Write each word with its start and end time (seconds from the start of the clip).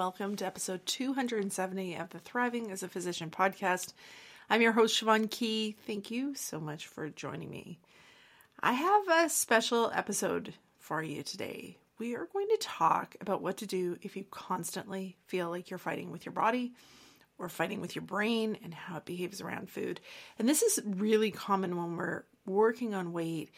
Welcome 0.00 0.34
to 0.34 0.46
episode 0.46 0.80
270 0.86 1.96
of 1.96 2.08
the 2.08 2.18
Thriving 2.20 2.70
as 2.70 2.82
a 2.82 2.88
Physician 2.88 3.28
podcast. 3.28 3.92
I'm 4.48 4.62
your 4.62 4.72
host, 4.72 4.98
Siobhan 4.98 5.30
Key. 5.30 5.76
Thank 5.86 6.10
you 6.10 6.34
so 6.34 6.58
much 6.58 6.86
for 6.86 7.10
joining 7.10 7.50
me. 7.50 7.78
I 8.60 8.72
have 8.72 9.08
a 9.08 9.28
special 9.28 9.92
episode 9.94 10.54
for 10.78 11.02
you 11.02 11.22
today. 11.22 11.76
We 11.98 12.16
are 12.16 12.26
going 12.32 12.48
to 12.48 12.56
talk 12.62 13.14
about 13.20 13.42
what 13.42 13.58
to 13.58 13.66
do 13.66 13.98
if 14.00 14.16
you 14.16 14.24
constantly 14.30 15.18
feel 15.26 15.50
like 15.50 15.68
you're 15.68 15.78
fighting 15.78 16.10
with 16.10 16.24
your 16.24 16.32
body 16.32 16.72
or 17.36 17.50
fighting 17.50 17.82
with 17.82 17.94
your 17.94 18.04
brain 18.04 18.56
and 18.64 18.72
how 18.72 18.96
it 18.96 19.04
behaves 19.04 19.42
around 19.42 19.68
food. 19.68 20.00
And 20.38 20.48
this 20.48 20.62
is 20.62 20.80
really 20.82 21.30
common 21.30 21.76
when 21.76 21.98
we're 21.98 22.24
working 22.46 22.94
on 22.94 23.12
weight. 23.12 23.50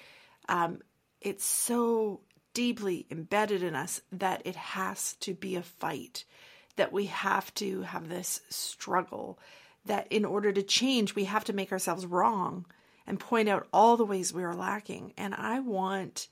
Um, 0.49 0.81
it's 1.21 1.45
so 1.45 2.23
deeply 2.55 3.07
embedded 3.11 3.63
in 3.63 3.75
us 3.75 4.01
that 4.11 4.43
it 4.45 4.57
has 4.57 5.15
to 5.15 5.35
be 5.35 5.57
a 5.57 5.63
fight, 5.63 6.25
that 6.77 6.93
we 6.93 7.07
have 7.07 7.53
to 7.55 7.83
have 7.83 8.09
this 8.09 8.41
struggle, 8.49 9.39
that 9.85 10.07
in 10.11 10.25
order 10.25 10.53
to 10.53 10.63
change, 10.63 11.15
we 11.15 11.25
have 11.25 11.45
to 11.45 11.53
make 11.53 11.73
ourselves 11.73 12.07
wrong 12.07 12.67
and 13.07 13.19
point 13.19 13.49
out 13.49 13.67
all 13.73 13.97
the 13.97 14.05
ways 14.05 14.33
we 14.33 14.45
are 14.45 14.55
lacking. 14.55 15.13
And 15.17 15.35
I 15.35 15.61
want 15.61 16.29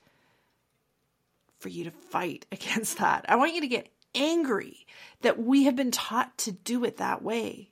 for 1.59 1.69
you 1.69 1.83
to 1.83 1.91
fight 1.91 2.45
against 2.51 2.97
that. 2.97 3.25
I 3.27 3.35
want 3.35 3.53
you 3.53 3.61
to 3.61 3.67
get 3.67 3.89
angry 4.13 4.85
that 5.21 5.39
we 5.39 5.63
have 5.63 5.75
been 5.75 5.91
taught 5.91 6.37
to 6.39 6.51
do 6.51 6.83
it 6.83 6.97
that 6.97 7.21
way 7.21 7.69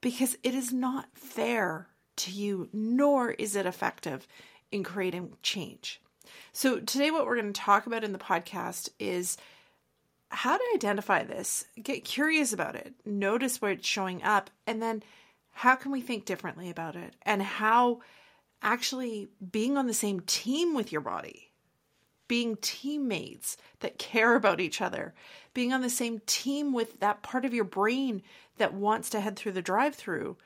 because 0.00 0.36
it 0.42 0.54
is 0.54 0.72
not 0.72 1.08
fair 1.14 1.88
to 2.16 2.30
you, 2.30 2.68
nor 2.72 3.30
is 3.32 3.56
it 3.56 3.66
effective 3.66 4.26
in 4.70 4.84
creating 4.84 5.32
change. 5.42 6.00
So, 6.52 6.80
today, 6.80 7.10
what 7.10 7.26
we're 7.26 7.40
going 7.40 7.52
to 7.52 7.60
talk 7.60 7.86
about 7.86 8.04
in 8.04 8.12
the 8.12 8.18
podcast 8.18 8.88
is 8.98 9.36
how 10.30 10.56
to 10.56 10.64
identify 10.74 11.22
this, 11.24 11.64
get 11.82 12.04
curious 12.04 12.52
about 12.52 12.74
it, 12.74 12.94
notice 13.04 13.60
where 13.60 13.72
it's 13.72 13.86
showing 13.86 14.22
up, 14.22 14.50
and 14.66 14.82
then 14.82 15.02
how 15.50 15.74
can 15.74 15.90
we 15.90 16.00
think 16.00 16.24
differently 16.24 16.70
about 16.70 16.96
it, 16.96 17.14
and 17.22 17.42
how 17.42 18.00
actually 18.62 19.28
being 19.50 19.76
on 19.76 19.86
the 19.86 19.94
same 19.94 20.20
team 20.20 20.74
with 20.74 20.92
your 20.92 21.00
body, 21.00 21.50
being 22.26 22.56
teammates 22.60 23.56
that 23.80 23.98
care 23.98 24.34
about 24.34 24.60
each 24.60 24.82
other, 24.82 25.14
being 25.54 25.72
on 25.72 25.80
the 25.80 25.90
same 25.90 26.20
team 26.26 26.72
with 26.72 27.00
that 27.00 27.22
part 27.22 27.44
of 27.44 27.54
your 27.54 27.64
brain 27.64 28.22
that 28.58 28.74
wants 28.74 29.10
to 29.10 29.20
head 29.20 29.36
through 29.36 29.52
the 29.52 29.62
drive 29.62 29.94
through, 29.94 30.36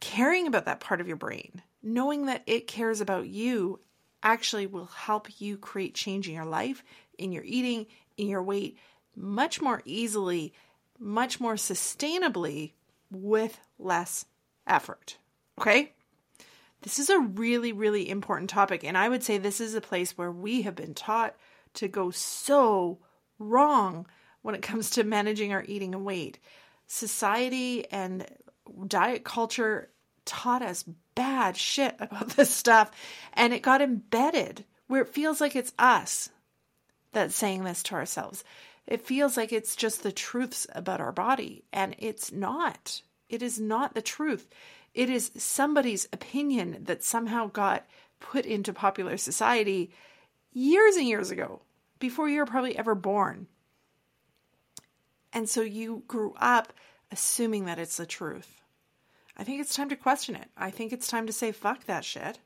caring 0.00 0.46
about 0.46 0.66
that 0.66 0.80
part 0.80 1.00
of 1.00 1.08
your 1.08 1.16
brain, 1.16 1.62
knowing 1.82 2.26
that 2.26 2.42
it 2.46 2.66
cares 2.66 3.00
about 3.00 3.26
you 3.26 3.80
actually 4.22 4.66
will 4.66 4.86
help 4.86 5.40
you 5.40 5.56
create 5.56 5.94
change 5.94 6.28
in 6.28 6.34
your 6.34 6.44
life, 6.44 6.82
in 7.18 7.32
your 7.32 7.44
eating, 7.44 7.86
in 8.16 8.28
your 8.28 8.42
weight 8.42 8.78
much 9.16 9.60
more 9.60 9.82
easily, 9.84 10.52
much 10.98 11.40
more 11.40 11.54
sustainably 11.54 12.72
with 13.10 13.58
less 13.78 14.24
effort. 14.66 15.18
Okay? 15.60 15.92
This 16.82 16.98
is 16.98 17.10
a 17.10 17.20
really, 17.20 17.72
really 17.72 18.08
important 18.08 18.50
topic. 18.50 18.84
And 18.84 18.96
I 18.96 19.08
would 19.08 19.22
say 19.22 19.38
this 19.38 19.60
is 19.60 19.74
a 19.74 19.80
place 19.80 20.16
where 20.16 20.32
we 20.32 20.62
have 20.62 20.74
been 20.74 20.94
taught 20.94 21.36
to 21.74 21.88
go 21.88 22.10
so 22.10 22.98
wrong 23.38 24.06
when 24.42 24.54
it 24.54 24.62
comes 24.62 24.90
to 24.90 25.04
managing 25.04 25.52
our 25.52 25.64
eating 25.66 25.94
and 25.94 26.04
weight. 26.04 26.38
Society 26.86 27.88
and 27.90 28.26
diet 28.88 29.24
culture 29.24 29.88
taught 30.24 30.62
us 30.62 30.84
bad 31.14 31.56
shit 31.56 31.94
about 31.98 32.30
this 32.30 32.54
stuff 32.54 32.90
and 33.34 33.52
it 33.52 33.62
got 33.62 33.82
embedded 33.82 34.64
where 34.86 35.02
it 35.02 35.14
feels 35.14 35.40
like 35.40 35.56
it's 35.56 35.72
us 35.78 36.30
that's 37.12 37.34
saying 37.34 37.64
this 37.64 37.82
to 37.84 37.94
ourselves. 37.94 38.44
It 38.86 39.06
feels 39.06 39.36
like 39.36 39.52
it's 39.52 39.76
just 39.76 40.02
the 40.02 40.12
truths 40.12 40.66
about 40.74 41.00
our 41.00 41.12
body 41.12 41.64
and 41.72 41.94
it's 41.98 42.32
not. 42.32 43.02
It 43.28 43.42
is 43.42 43.60
not 43.60 43.94
the 43.94 44.02
truth. 44.02 44.48
It 44.94 45.08
is 45.08 45.30
somebody's 45.36 46.08
opinion 46.12 46.84
that 46.84 47.02
somehow 47.02 47.46
got 47.46 47.86
put 48.20 48.44
into 48.44 48.72
popular 48.72 49.16
society 49.16 49.92
years 50.52 50.96
and 50.96 51.06
years 51.06 51.30
ago 51.30 51.62
before 51.98 52.28
you 52.28 52.40
were 52.40 52.46
probably 52.46 52.76
ever 52.76 52.94
born. 52.94 53.46
And 55.32 55.48
so 55.48 55.62
you 55.62 56.02
grew 56.06 56.34
up 56.38 56.72
assuming 57.10 57.66
that 57.66 57.78
it's 57.78 57.96
the 57.96 58.06
truth. 58.06 58.61
I 59.36 59.44
think 59.44 59.60
it's 59.60 59.74
time 59.74 59.88
to 59.88 59.96
question 59.96 60.34
it. 60.36 60.48
I 60.56 60.70
think 60.70 60.92
it's 60.92 61.08
time 61.08 61.26
to 61.26 61.32
say, 61.32 61.52
fuck 61.52 61.84
that 61.86 62.04
shit. 62.04 62.38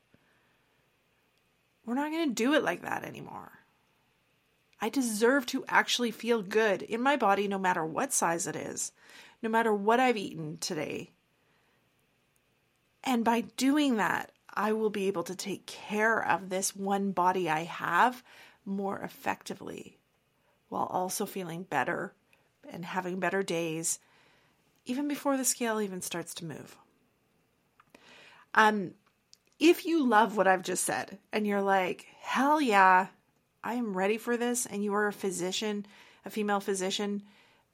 We're 1.85 1.95
not 1.95 2.11
going 2.11 2.29
to 2.29 2.35
do 2.35 2.53
it 2.53 2.63
like 2.63 2.81
that 2.81 3.03
anymore. 3.03 3.51
I 4.79 4.89
deserve 4.89 5.45
to 5.47 5.65
actually 5.67 6.11
feel 6.11 6.41
good 6.41 6.81
in 6.81 7.01
my 7.01 7.15
body 7.15 7.47
no 7.47 7.57
matter 7.57 7.85
what 7.85 8.13
size 8.13 8.45
it 8.45 8.55
is, 8.55 8.91
no 9.41 9.49
matter 9.49 9.73
what 9.73 9.99
I've 9.99 10.17
eaten 10.17 10.57
today. 10.59 11.11
And 13.03 13.23
by 13.23 13.41
doing 13.41 13.97
that, 13.97 14.31
I 14.53 14.73
will 14.73 14.89
be 14.89 15.07
able 15.07 15.23
to 15.23 15.35
take 15.35 15.65
care 15.65 16.23
of 16.23 16.49
this 16.49 16.75
one 16.75 17.11
body 17.11 17.49
I 17.49 17.63
have 17.63 18.23
more 18.65 18.99
effectively 18.99 19.97
while 20.69 20.87
also 20.87 21.25
feeling 21.25 21.63
better 21.63 22.13
and 22.69 22.83
having 22.83 23.19
better 23.19 23.43
days 23.43 23.99
even 24.87 25.07
before 25.07 25.37
the 25.37 25.45
scale 25.45 25.79
even 25.79 26.01
starts 26.01 26.33
to 26.35 26.45
move. 26.45 26.75
Um, 28.53 28.91
if 29.59 29.85
you 29.85 30.05
love 30.05 30.37
what 30.37 30.47
I've 30.47 30.63
just 30.63 30.83
said 30.83 31.17
and 31.31 31.45
you're 31.45 31.61
like, 31.61 32.05
hell 32.21 32.59
yeah, 32.59 33.07
I 33.63 33.73
am 33.73 33.97
ready 33.97 34.17
for 34.17 34.37
this, 34.37 34.65
and 34.65 34.83
you 34.83 34.93
are 34.93 35.07
a 35.07 35.13
physician, 35.13 35.85
a 36.25 36.29
female 36.29 36.59
physician, 36.59 37.23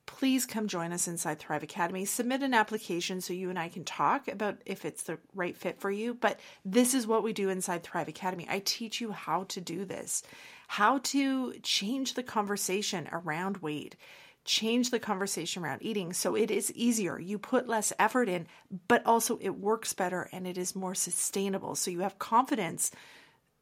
please 0.05 0.45
come 0.45 0.67
join 0.67 0.91
us 0.91 1.07
inside 1.07 1.39
Thrive 1.39 1.63
Academy. 1.63 2.05
Submit 2.05 2.41
an 2.41 2.53
application 2.53 3.21
so 3.21 3.33
you 3.33 3.49
and 3.49 3.59
I 3.59 3.69
can 3.69 3.83
talk 3.83 4.27
about 4.27 4.57
if 4.65 4.85
it's 4.85 5.03
the 5.03 5.17
right 5.35 5.55
fit 5.55 5.79
for 5.79 5.91
you. 5.91 6.13
But 6.13 6.39
this 6.65 6.93
is 6.93 7.07
what 7.07 7.23
we 7.23 7.31
do 7.31 7.49
inside 7.49 7.83
Thrive 7.83 8.07
Academy. 8.07 8.47
I 8.49 8.61
teach 8.65 8.99
you 8.99 9.11
how 9.11 9.43
to 9.45 9.61
do 9.61 9.85
this, 9.85 10.23
how 10.67 10.97
to 10.99 11.53
change 11.61 12.15
the 12.15 12.23
conversation 12.23 13.07
around 13.11 13.57
weight 13.57 13.95
change 14.45 14.89
the 14.89 14.99
conversation 14.99 15.63
around 15.63 15.81
eating 15.81 16.13
so 16.13 16.35
it 16.35 16.51
is 16.51 16.71
easier. 16.73 17.19
You 17.19 17.39
put 17.39 17.67
less 17.67 17.93
effort 17.97 18.27
in, 18.27 18.47
but 18.87 19.05
also 19.05 19.37
it 19.41 19.57
works 19.57 19.93
better 19.93 20.29
and 20.31 20.45
it 20.45 20.57
is 20.57 20.75
more 20.75 20.95
sustainable. 20.95 21.75
So 21.75 21.91
you 21.91 22.01
have 22.01 22.19
confidence 22.19 22.91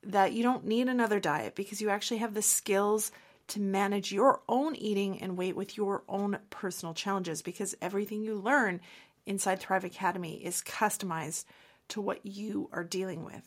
that 0.04 0.34
you 0.34 0.42
don't 0.42 0.66
need 0.66 0.88
another 0.88 1.20
diet 1.20 1.56
because 1.56 1.82
you 1.82 1.90
actually 1.90 2.18
have 2.18 2.34
the 2.34 2.42
skills 2.42 3.12
to 3.50 3.60
manage 3.60 4.12
your 4.12 4.42
own 4.48 4.76
eating 4.76 5.22
and 5.22 5.38
weight 5.38 5.56
with 5.56 5.78
your 5.78 6.04
own 6.08 6.40
personal 6.50 6.94
challenges 6.94 7.42
because 7.42 7.76
everything 7.82 8.24
you 8.24 8.36
learn 8.36 8.82
inside 9.26 9.60
Thrive 9.60 9.84
Academy 9.84 10.44
is 10.44 10.62
customized 10.62 11.46
to 11.90 12.02
what 12.02 12.26
you 12.26 12.70
are 12.72 12.84
dealing 12.84 13.26
with. 13.26 13.46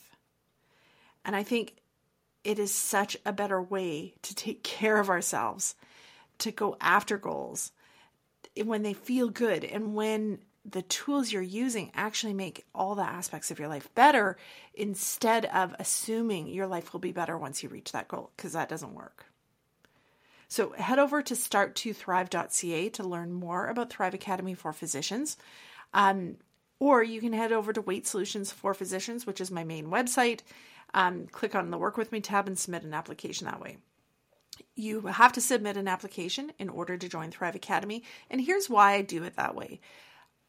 And 1.25 1.35
I 1.35 1.43
think 1.43 1.77
it 2.45 2.59
is 2.59 2.73
such 2.73 3.17
a 3.25 3.33
better 3.33 3.61
way 3.61 4.15
to 4.23 4.35
take 4.35 4.63
care 4.63 5.01
of 5.01 5.09
ourselves 5.11 5.75
to 6.39 6.51
go 6.51 6.77
after 6.81 7.19
goals 7.19 7.73
when 8.63 8.83
they 8.83 8.93
feel 8.93 9.29
good 9.29 9.65
and 9.65 9.95
when 9.95 10.39
the 10.65 10.83
tools 10.83 11.31
you're 11.31 11.43
using 11.43 11.91
actually 11.95 12.33
make 12.33 12.65
all 12.75 12.95
the 12.95 13.03
aspects 13.03 13.51
of 13.51 13.59
your 13.59 13.69
life 13.69 13.93
better 13.95 14.37
instead 14.75 15.45
of 15.47 15.75
assuming 15.79 16.49
your 16.49 16.67
life 16.67 16.93
will 16.93 17.01
be 17.01 17.13
better 17.13 17.37
once 17.37 17.63
you 17.63 17.69
reach 17.69 17.93
that 17.93 18.09
goal, 18.09 18.31
because 18.37 18.53
that 18.53 18.69
doesn't 18.69 18.95
work. 18.95 19.27
So 20.49 20.71
head 20.73 20.99
over 20.99 21.21
to 21.21 21.35
start2thrive.ca 21.35 22.89
to 22.91 23.03
learn 23.03 23.33
more 23.33 23.67
about 23.67 23.91
Thrive 23.91 24.15
Academy 24.15 24.55
for 24.55 24.73
Physicians. 24.73 25.37
Um, 25.93 26.37
or 26.79 27.03
you 27.03 27.21
can 27.21 27.33
head 27.33 27.53
over 27.53 27.73
to 27.73 27.81
Weight 27.81 28.07
Solutions 28.07 28.53
for 28.53 28.75
Physicians, 28.75 29.27
which 29.27 29.41
is 29.41 29.51
my 29.51 29.65
main 29.65 29.87
website. 29.87 30.41
Um, 30.93 31.27
click 31.27 31.55
on 31.55 31.71
the 31.71 31.79
Work 31.79 31.97
With 31.97 32.13
Me 32.13 32.21
tab 32.21 32.47
and 32.47 32.59
submit 32.59 32.85
an 32.85 32.95
application 32.95 33.47
that 33.47 33.61
way. 33.61 33.79
You 34.75 35.03
have 35.03 35.33
to 35.33 35.41
submit 35.41 35.77
an 35.77 35.89
application 35.89 36.53
in 36.59 36.69
order 36.69 36.97
to 36.97 37.09
join 37.09 37.31
Thrive 37.31 37.55
Academy. 37.55 38.03
And 38.31 38.41
here's 38.41 38.69
why 38.69 38.95
I 38.95 39.03
do 39.03 39.23
it 39.23 39.37
that 39.37 39.55
way. 39.55 39.81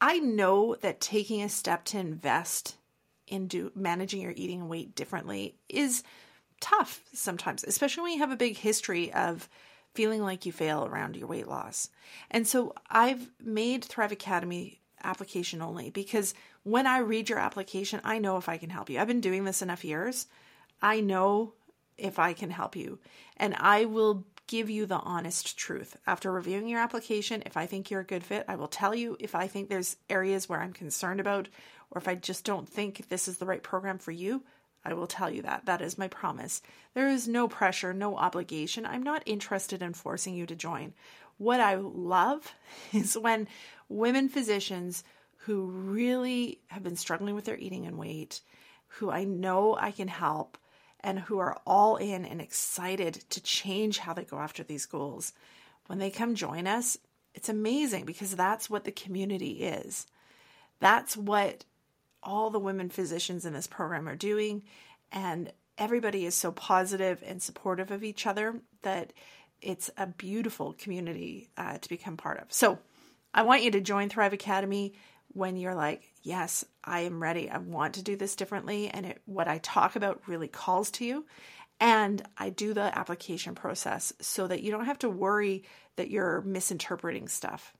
I 0.01 0.19
know 0.19 0.75
that 0.81 0.99
taking 0.99 1.41
a 1.41 1.49
step 1.49 1.85
to 1.85 1.99
invest 1.99 2.75
into 3.27 3.71
managing 3.75 4.21
your 4.21 4.33
eating 4.35 4.61
and 4.61 4.69
weight 4.69 4.95
differently 4.95 5.55
is 5.69 6.03
tough 6.59 7.01
sometimes, 7.13 7.63
especially 7.63 8.03
when 8.03 8.13
you 8.13 8.19
have 8.19 8.31
a 8.31 8.37
big 8.37 8.57
history 8.57 9.11
of 9.13 9.49
feeling 9.93 10.21
like 10.21 10.45
you 10.45 10.51
fail 10.51 10.85
around 10.85 11.15
your 11.15 11.27
weight 11.27 11.47
loss. 11.47 11.89
And 12.29 12.47
so 12.47 12.73
I've 12.89 13.31
made 13.39 13.85
Thrive 13.85 14.11
Academy 14.11 14.81
application 15.03 15.61
only 15.61 15.89
because 15.89 16.33
when 16.63 16.87
I 16.87 16.97
read 16.97 17.29
your 17.29 17.39
application, 17.39 18.01
I 18.03 18.17
know 18.17 18.37
if 18.37 18.49
I 18.49 18.57
can 18.57 18.69
help 18.69 18.89
you. 18.89 18.99
I've 18.99 19.07
been 19.07 19.21
doing 19.21 19.45
this 19.45 19.61
enough 19.61 19.85
years. 19.85 20.27
I 20.81 20.99
know 20.99 21.53
if 21.97 22.19
I 22.19 22.33
can 22.33 22.49
help 22.49 22.75
you. 22.75 22.99
And 23.37 23.55
I 23.55 23.85
will 23.85 24.25
give 24.47 24.69
you 24.69 24.85
the 24.85 24.99
honest 24.99 25.57
truth. 25.57 25.97
After 26.05 26.31
reviewing 26.31 26.67
your 26.67 26.79
application, 26.79 27.43
if 27.45 27.57
I 27.57 27.65
think 27.65 27.89
you're 27.89 28.01
a 28.01 28.05
good 28.05 28.23
fit, 28.23 28.45
I 28.47 28.55
will 28.55 28.67
tell 28.67 28.93
you 28.93 29.17
if 29.19 29.35
I 29.35 29.47
think 29.47 29.69
there's 29.69 29.97
areas 30.09 30.47
where 30.47 30.61
I'm 30.61 30.73
concerned 30.73 31.19
about 31.19 31.47
or 31.91 31.99
if 31.99 32.07
I 32.07 32.15
just 32.15 32.43
don't 32.43 32.67
think 32.67 33.09
this 33.09 33.27
is 33.27 33.37
the 33.37 33.45
right 33.45 33.63
program 33.63 33.97
for 33.97 34.11
you. 34.11 34.43
I 34.83 34.93
will 34.93 35.07
tell 35.07 35.31
you 35.31 35.41
that. 35.41 35.65
That 35.65 35.81
is 35.81 35.97
my 35.97 36.07
promise. 36.07 36.61
There 36.93 37.09
is 37.09 37.27
no 37.27 37.47
pressure, 37.47 37.93
no 37.93 38.15
obligation. 38.17 38.85
I'm 38.85 39.01
not 39.01 39.23
interested 39.25 39.81
in 39.81 39.93
forcing 39.93 40.35
you 40.35 40.45
to 40.45 40.55
join. 40.55 40.93
What 41.37 41.59
I 41.59 41.75
love 41.75 42.53
is 42.93 43.17
when 43.17 43.47
women 43.89 44.29
physicians 44.29 45.03
who 45.37 45.65
really 45.65 46.59
have 46.67 46.83
been 46.83 46.95
struggling 46.95 47.35
with 47.35 47.45
their 47.45 47.57
eating 47.57 47.85
and 47.85 47.97
weight, 47.97 48.41
who 48.87 49.09
I 49.09 49.23
know 49.23 49.75
I 49.75 49.91
can 49.91 50.07
help, 50.07 50.57
and 51.05 51.19
who 51.19 51.37
are 51.37 51.61
all 51.67 51.97
in 51.97 52.25
and 52.25 52.41
excited 52.41 53.13
to 53.29 53.39
change 53.39 53.99
how 53.99 54.11
they 54.11 54.23
go 54.23 54.39
after 54.39 54.63
these 54.63 54.87
goals. 54.87 55.33
When 55.85 55.99
they 55.99 56.09
come 56.09 56.33
join 56.33 56.65
us, 56.65 56.97
it's 57.35 57.47
amazing 57.47 58.05
because 58.05 58.35
that's 58.35 58.71
what 58.71 58.85
the 58.85 58.91
community 58.91 59.61
is. 59.61 60.07
That's 60.79 61.15
what 61.15 61.63
all 62.23 62.49
the 62.49 62.57
women 62.57 62.89
physicians 62.89 63.45
in 63.45 63.53
this 63.53 63.67
program 63.67 64.09
are 64.09 64.15
doing. 64.15 64.63
And 65.11 65.53
everybody 65.77 66.25
is 66.25 66.33
so 66.33 66.51
positive 66.51 67.23
and 67.23 67.39
supportive 67.39 67.91
of 67.91 68.03
each 68.03 68.25
other 68.25 68.59
that 68.81 69.13
it's 69.61 69.91
a 69.97 70.07
beautiful 70.07 70.73
community 70.73 71.49
uh, 71.55 71.77
to 71.77 71.87
become 71.87 72.17
part 72.17 72.39
of. 72.39 72.51
So 72.51 72.79
I 73.31 73.43
want 73.43 73.61
you 73.61 73.69
to 73.71 73.79
join 73.79 74.09
Thrive 74.09 74.33
Academy 74.33 74.95
when 75.35 75.57
you're 75.57 75.75
like, 75.75 76.13
yes, 76.23 76.63
I 76.83 77.01
am 77.01 77.21
ready. 77.21 77.49
I 77.49 77.57
want 77.57 77.95
to 77.95 78.01
do 78.01 78.15
this 78.15 78.37
differently. 78.37 78.87
And 78.87 79.05
it, 79.05 79.21
what 79.25 79.49
I 79.49 79.57
talk 79.57 79.97
about 79.97 80.21
really 80.27 80.47
calls 80.47 80.89
to 80.91 81.05
you. 81.05 81.25
And 81.81 82.23
I 82.37 82.49
do 82.49 82.73
the 82.73 82.97
application 82.97 83.53
process 83.53 84.13
so 84.21 84.47
that 84.47 84.63
you 84.63 84.71
don't 84.71 84.85
have 84.85 84.99
to 84.99 85.09
worry 85.09 85.65
that 85.97 86.09
you're 86.09 86.41
misinterpreting 86.41 87.27
stuff. 87.27 87.73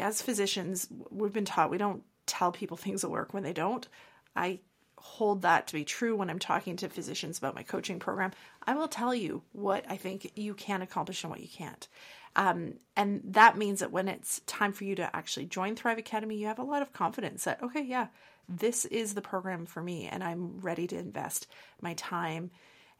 As 0.00 0.20
physicians, 0.20 0.88
we've 1.10 1.32
been 1.32 1.44
taught 1.44 1.70
we 1.70 1.78
don't 1.78 2.02
tell 2.26 2.50
people 2.50 2.76
things 2.76 3.04
will 3.04 3.12
work 3.12 3.32
when 3.32 3.44
they 3.44 3.52
don't. 3.52 3.86
I 4.34 4.58
hold 4.96 5.42
that 5.42 5.68
to 5.68 5.74
be 5.74 5.84
true 5.84 6.16
when 6.16 6.28
I'm 6.28 6.40
talking 6.40 6.74
to 6.78 6.88
physicians 6.88 7.38
about 7.38 7.54
my 7.54 7.62
coaching 7.62 8.00
program. 8.00 8.32
I 8.66 8.74
will 8.74 8.88
tell 8.88 9.14
you 9.14 9.42
what 9.52 9.84
I 9.88 9.96
think 9.96 10.32
you 10.34 10.54
can 10.54 10.82
accomplish 10.82 11.22
and 11.22 11.30
what 11.30 11.40
you 11.40 11.48
can't. 11.48 11.86
Um, 12.36 12.74
and 12.96 13.22
that 13.24 13.56
means 13.56 13.80
that 13.80 13.92
when 13.92 14.08
it's 14.08 14.40
time 14.46 14.72
for 14.72 14.84
you 14.84 14.94
to 14.96 15.16
actually 15.16 15.46
join 15.46 15.74
Thrive 15.74 15.98
Academy, 15.98 16.36
you 16.36 16.46
have 16.46 16.58
a 16.58 16.64
lot 16.64 16.82
of 16.82 16.92
confidence 16.92 17.44
that, 17.44 17.62
okay, 17.62 17.82
yeah, 17.82 18.08
this 18.48 18.84
is 18.86 19.14
the 19.14 19.22
program 19.22 19.66
for 19.66 19.82
me, 19.82 20.06
and 20.06 20.24
I'm 20.24 20.60
ready 20.60 20.86
to 20.86 20.98
invest 20.98 21.46
my 21.80 21.94
time 21.94 22.50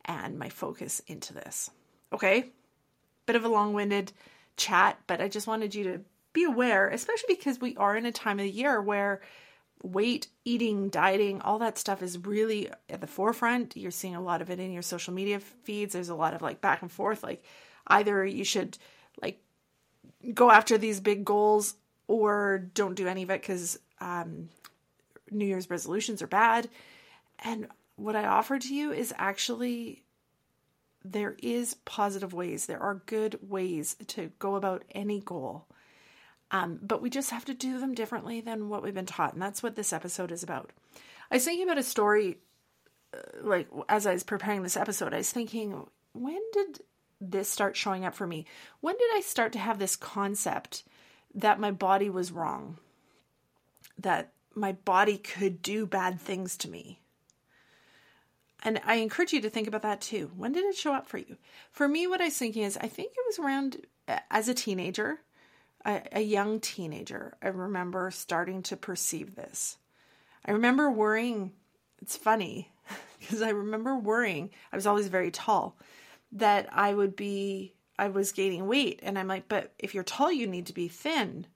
and 0.05 0.39
my 0.39 0.49
focus 0.49 1.01
into 1.07 1.35
this. 1.35 1.71
Okay, 2.13 2.51
bit 3.27 3.37
of 3.37 3.45
a 3.45 3.49
long 3.49 3.73
winded 3.73 4.13
chat, 4.57 4.99
but 5.07 5.21
I 5.21 5.29
just 5.29 5.47
wanted 5.47 5.75
you 5.75 5.85
to 5.85 6.01
be 6.33 6.45
aware, 6.45 6.89
especially 6.89 7.35
because 7.35 7.61
we 7.61 7.77
are 7.77 7.97
in 7.97 8.07
a 8.07 8.13
time 8.13 8.39
of 8.39 8.45
the 8.45 8.51
year 8.51 8.81
where 8.81 9.21
weight, 9.83 10.27
eating, 10.45 10.89
dieting, 10.89 11.41
all 11.41 11.59
that 11.61 11.79
stuff 11.79 12.03
is 12.03 12.19
really 12.19 12.69
at 12.89 13.01
the 13.01 13.07
forefront. 13.07 13.77
You're 13.77 13.91
seeing 13.91 14.17
a 14.17 14.21
lot 14.21 14.43
of 14.43 14.51
it 14.51 14.59
in 14.59 14.73
your 14.73 14.83
social 14.83 15.15
media 15.15 15.41
feeds. 15.41 15.93
There's 15.93 16.09
a 16.09 16.15
lot 16.15 16.35
of 16.35 16.43
like 16.43 16.61
back 16.61 16.83
and 16.83 16.91
forth. 16.91 17.23
Like 17.23 17.45
either 17.87 18.25
you 18.25 18.45
should 18.45 18.77
like 19.21 19.41
go 20.35 20.51
after 20.51 20.79
these 20.79 21.01
big 21.01 21.25
goals 21.25 21.75
or 22.07 22.71
don't 22.75 22.95
do 22.95 23.07
any 23.07 23.23
of 23.23 23.31
it 23.31 23.41
because 23.41 23.79
um, 24.01 24.49
New 25.31 25.47
Year's 25.47 25.71
resolutions 25.71 26.23
are 26.23 26.27
bad. 26.27 26.69
And 27.39 27.69
what 27.97 28.17
I 28.17 28.27
offer 28.27 28.59
to 28.59 28.75
you 28.75 28.93
is 28.93 29.15
actually 29.17 30.03
there 31.05 31.37
is 31.43 31.75
positive 31.85 32.33
ways. 32.33 32.67
There 32.67 32.83
are 32.83 33.03
good 33.07 33.39
ways 33.43 33.97
to 34.09 34.31
go 34.39 34.57
about 34.57 34.85
any 34.95 35.21
goal. 35.21 35.67
Um, 36.51 36.79
but 36.83 37.03
we 37.03 37.11
just 37.11 37.31
have 37.31 37.45
to 37.47 37.55
do 37.55 37.79
them 37.79 37.95
differently 37.95 38.41
than 38.41 38.69
what 38.69 38.83
we've 38.83 38.95
been 38.95 39.07
taught. 39.07 39.35
And 39.35 39.43
that's 39.43 39.63
what 39.63 39.77
this 39.77 39.93
episode 39.93 40.33
is 40.33 40.43
about. 40.43 40.73
I 41.31 41.37
was 41.37 41.45
thinking 41.45 41.65
about 41.65 41.79
a 41.79 41.83
story, 41.83 42.39
uh, 43.15 43.19
like 43.43 43.69
as 43.89 44.07
I 44.07 44.15
was 44.15 44.25
preparing 44.25 44.63
this 44.63 44.77
episode, 44.77 45.13
I 45.13 45.19
was 45.19 45.31
thinking, 45.31 45.87
when 46.15 46.41
did 46.53 46.81
this 47.21 47.49
start 47.49 47.77
showing 47.77 48.05
up 48.05 48.15
for 48.15 48.27
me? 48.27 48.47
When 48.81 48.97
did 48.97 49.11
I 49.15 49.21
start 49.21 49.53
to 49.53 49.59
have 49.59 49.79
this 49.79 49.97
concept 49.97 50.85
that 51.35 51.61
my 51.61 51.71
body 51.71 52.11
was 52.11 52.33
wrong? 52.33 52.79
That 53.99 54.33
my 54.55 54.73
body 54.73 55.19
could 55.19 55.63
do 55.63 55.87
bad 55.87 56.21
things 56.21 56.57
to 56.59 56.69
me? 56.69 57.01
And 58.65 58.81
I 58.85 58.97
encourage 58.97 59.33
you 59.33 59.41
to 59.43 59.51
think 59.51 59.69
about 59.69 59.83
that 59.83 60.01
too. 60.01 60.31
When 60.37 60.53
did 60.53 60.65
it 60.65 60.77
show 60.77 60.93
up 60.93 61.07
for 61.07 61.19
you? 61.19 61.37
For 61.71 61.87
me, 61.87 62.07
what 62.07 62.21
I 62.21 62.25
was 62.25 62.37
thinking 62.37 62.65
is 62.65 62.77
I 62.77 62.89
think 62.89 63.13
it 63.13 63.25
was 63.27 63.39
around 63.39 63.77
uh, 64.09 64.19
as 64.31 64.49
a 64.49 64.55
teenager 64.55 65.21
a, 65.85 66.03
a 66.13 66.21
young 66.21 66.61
teenager, 66.61 67.35
I 67.43 67.49
remember 67.49 68.11
starting 68.11 68.63
to 68.65 68.77
perceive 68.77 69.35
this. 69.35 69.79
I 70.45 70.53
remember 70.53 70.91
worrying, 70.91 71.53
it's 72.01 72.17
funny 72.17 72.71
because 73.21 73.43
I 73.43 73.51
remember 73.51 73.97
worrying, 73.97 74.51
I 74.73 74.77
was 74.77 74.87
always 74.87 75.09
very 75.09 75.31
tall, 75.31 75.77
that 76.33 76.69
I 76.73 76.95
would 76.95 77.17
be, 77.17 77.75
I 77.99 78.09
was 78.09 78.33
gaining 78.33 78.67
weight. 78.67 79.01
And 79.03 79.19
I'm 79.19 79.29
like, 79.29 79.49
but 79.49 79.73
if 79.79 79.95
you're 79.95 80.05
tall, 80.05 80.31
you 80.33 80.47
need 80.47 80.67
to 80.67 80.75
be 80.75 80.89
thin. 80.89 81.47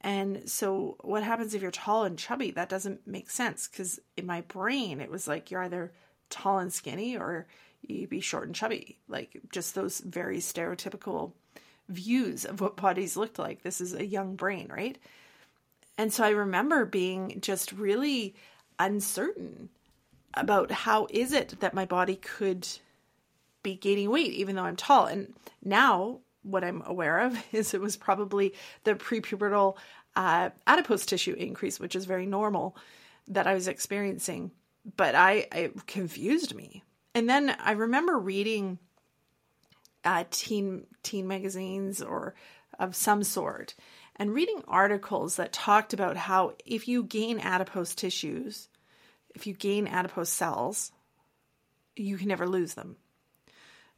And 0.00 0.48
so, 0.50 0.96
what 1.02 1.22
happens 1.22 1.54
if 1.54 1.62
you're 1.62 1.70
tall 1.70 2.04
and 2.04 2.18
chubby? 2.18 2.50
That 2.50 2.68
doesn't 2.68 3.06
make 3.06 3.30
sense 3.30 3.68
because 3.68 4.00
in 4.16 4.26
my 4.26 4.40
brain, 4.42 5.00
it 5.00 5.10
was 5.10 5.28
like 5.28 5.50
you're 5.50 5.62
either 5.62 5.92
tall 6.28 6.58
and 6.58 6.72
skinny 6.72 7.16
or 7.16 7.46
you 7.82 8.08
be 8.08 8.20
short 8.20 8.46
and 8.46 8.54
chubby, 8.54 8.98
like 9.08 9.40
just 9.52 9.74
those 9.74 10.00
very 10.00 10.38
stereotypical 10.38 11.32
views 11.88 12.44
of 12.44 12.60
what 12.60 12.76
bodies 12.76 13.16
looked 13.16 13.38
like. 13.38 13.62
This 13.62 13.80
is 13.80 13.94
a 13.94 14.06
young 14.06 14.34
brain, 14.34 14.68
right? 14.74 14.98
And 15.98 16.12
so 16.12 16.24
I 16.24 16.30
remember 16.30 16.84
being 16.84 17.38
just 17.40 17.72
really 17.72 18.34
uncertain 18.78 19.68
about 20.34 20.70
how 20.70 21.06
is 21.10 21.32
it 21.32 21.60
that 21.60 21.74
my 21.74 21.84
body 21.84 22.16
could 22.16 22.66
be 23.62 23.76
gaining 23.76 24.10
weight 24.10 24.32
even 24.32 24.56
though 24.56 24.64
I'm 24.64 24.76
tall. 24.76 25.06
And 25.06 25.34
now 25.62 26.20
what 26.42 26.64
I'm 26.64 26.82
aware 26.84 27.20
of 27.20 27.36
is 27.52 27.74
it 27.74 27.80
was 27.80 27.96
probably 27.96 28.54
the 28.84 28.94
prepubertal 28.94 29.76
uh, 30.14 30.50
adipose 30.66 31.06
tissue 31.06 31.34
increase, 31.34 31.80
which 31.80 31.96
is 31.96 32.04
very 32.04 32.26
normal 32.26 32.76
that 33.28 33.46
I 33.46 33.54
was 33.54 33.68
experiencing. 33.68 34.50
But 34.96 35.14
I 35.14 35.46
it 35.52 35.86
confused 35.86 36.54
me. 36.54 36.82
And 37.14 37.28
then 37.28 37.54
I 37.60 37.72
remember 37.72 38.18
reading 38.18 38.78
uh, 40.04 40.24
teen 40.30 40.86
teen 41.02 41.28
magazines 41.28 42.02
or 42.02 42.34
of 42.78 42.96
some 42.96 43.22
sort 43.22 43.74
and 44.16 44.34
reading 44.34 44.62
articles 44.68 45.36
that 45.36 45.52
talked 45.52 45.92
about 45.92 46.16
how 46.16 46.54
if 46.66 46.88
you 46.88 47.02
gain 47.04 47.38
adipose 47.38 47.94
tissues, 47.94 48.68
if 49.34 49.46
you 49.46 49.54
gain 49.54 49.86
adipose 49.86 50.30
cells, 50.30 50.92
you 51.96 52.16
can 52.16 52.28
never 52.28 52.46
lose 52.46 52.74
them. 52.74 52.96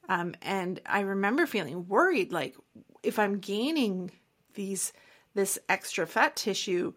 Um, 0.09 0.35
and 0.43 0.81
I 0.87 1.01
remember 1.01 1.47
feeling 1.47 1.89
worried, 1.89 2.33
like 2.33 2.57
if 3.03 3.19
I'm 3.19 3.39
gaining 3.39 4.11
these 4.55 4.93
this 5.35 5.59
extra 5.69 6.07
fat 6.07 6.37
tissue, 6.37 6.93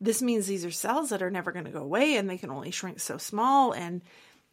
this 0.00 0.20
means 0.20 0.46
these 0.46 0.64
are 0.64 0.70
cells 0.70 1.10
that 1.10 1.22
are 1.22 1.30
never 1.30 1.52
going 1.52 1.64
to 1.64 1.70
go 1.70 1.82
away, 1.82 2.16
and 2.16 2.28
they 2.28 2.38
can 2.38 2.50
only 2.50 2.70
shrink 2.70 3.00
so 3.00 3.16
small. 3.16 3.72
And 3.72 4.02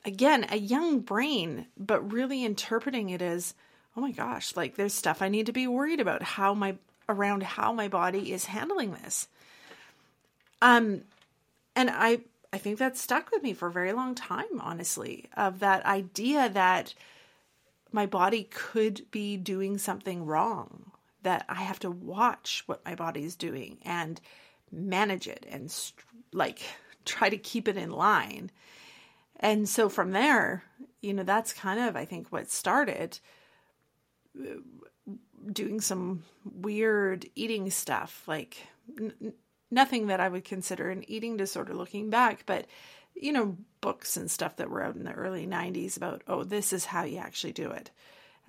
again, 0.06 0.46
a 0.50 0.58
young 0.58 1.00
brain, 1.00 1.68
but 1.78 2.12
really 2.12 2.46
interpreting 2.46 3.10
it 3.10 3.22
as 3.22 3.54
oh 3.98 4.02
my 4.02 4.12
gosh, 4.12 4.56
like 4.56 4.76
there's 4.76 4.94
stuff 4.94 5.22
I 5.22 5.30
need 5.30 5.46
to 5.46 5.54
be 5.54 5.68
worried 5.68 6.00
about 6.00 6.22
how 6.22 6.54
my 6.54 6.76
around 7.08 7.44
how 7.44 7.72
my 7.72 7.88
body 7.88 8.32
is 8.32 8.46
handling 8.46 8.94
this. 8.94 9.28
Um, 10.62 11.02
and 11.76 11.90
I 11.90 12.22
I 12.52 12.58
think 12.58 12.80
that 12.80 12.98
stuck 12.98 13.32
with 13.32 13.44
me 13.44 13.54
for 13.54 13.68
a 13.68 13.72
very 13.72 13.94
long 13.94 14.16
time, 14.16 14.62
honestly, 14.62 15.26
of 15.36 15.60
that 15.60 15.86
idea 15.86 16.50
that 16.50 16.94
my 17.96 18.06
body 18.06 18.44
could 18.44 19.10
be 19.10 19.38
doing 19.38 19.78
something 19.78 20.26
wrong, 20.26 20.92
that 21.24 21.46
I 21.48 21.64
have 21.64 21.80
to 21.80 21.90
watch 21.90 22.62
what 22.66 22.84
my 22.86 22.94
body 22.94 23.24
is 23.24 23.38
doing 23.38 23.78
and 23.84 24.20
manage 24.70 25.28
it 25.28 25.46
and 25.50 25.74
like 26.34 26.60
try 27.06 27.30
to 27.30 27.38
keep 27.38 27.70
it 27.70 27.78
in 27.78 27.90
line. 27.90 28.52
And 29.40 29.68
so 29.68 29.88
from 29.88 30.12
there, 30.12 30.64
you 31.02 31.14
know, 31.14 31.24
that's 31.24 31.54
kind 31.54 31.80
of, 31.80 31.96
I 31.96 32.04
think, 32.04 32.32
what 32.32 32.52
started 32.52 33.20
uh, 34.38 34.60
doing 35.52 35.80
some 35.80 36.24
weird 36.44 37.26
eating 37.34 37.70
stuff, 37.70 38.24
like 38.28 38.58
n- 39.00 39.34
nothing 39.72 40.08
that 40.08 40.20
I 40.20 40.28
would 40.28 40.44
consider 40.44 40.90
an 40.90 41.10
eating 41.10 41.38
disorder 41.38 41.74
looking 41.74 42.10
back, 42.10 42.44
but 42.46 42.66
you 43.16 43.32
know, 43.32 43.58
books 43.82 44.18
and 44.18 44.30
stuff 44.30 44.58
that 44.58 44.70
were 44.70 44.84
out 44.84 44.96
in 44.96 45.04
the 45.04 45.14
early 45.14 45.48
90s 45.48 45.98
about, 45.98 46.22
oh, 46.28 46.44
this 46.44 46.74
is 46.74 46.86
how 46.86 47.04
you 47.04 47.18
actually 47.18 47.54
do 47.54 47.72
it. 47.72 47.92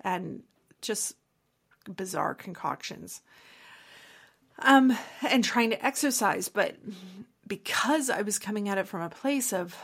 And 0.01 0.43
just 0.81 1.15
bizarre 1.95 2.33
concoctions. 2.33 3.21
Um, 4.59 4.97
and 5.27 5.43
trying 5.43 5.69
to 5.69 5.85
exercise, 5.85 6.49
but 6.49 6.75
because 7.45 8.09
I 8.09 8.23
was 8.23 8.39
coming 8.39 8.67
at 8.67 8.77
it 8.77 8.87
from 8.87 9.01
a 9.01 9.09
place 9.09 9.53
of 9.53 9.75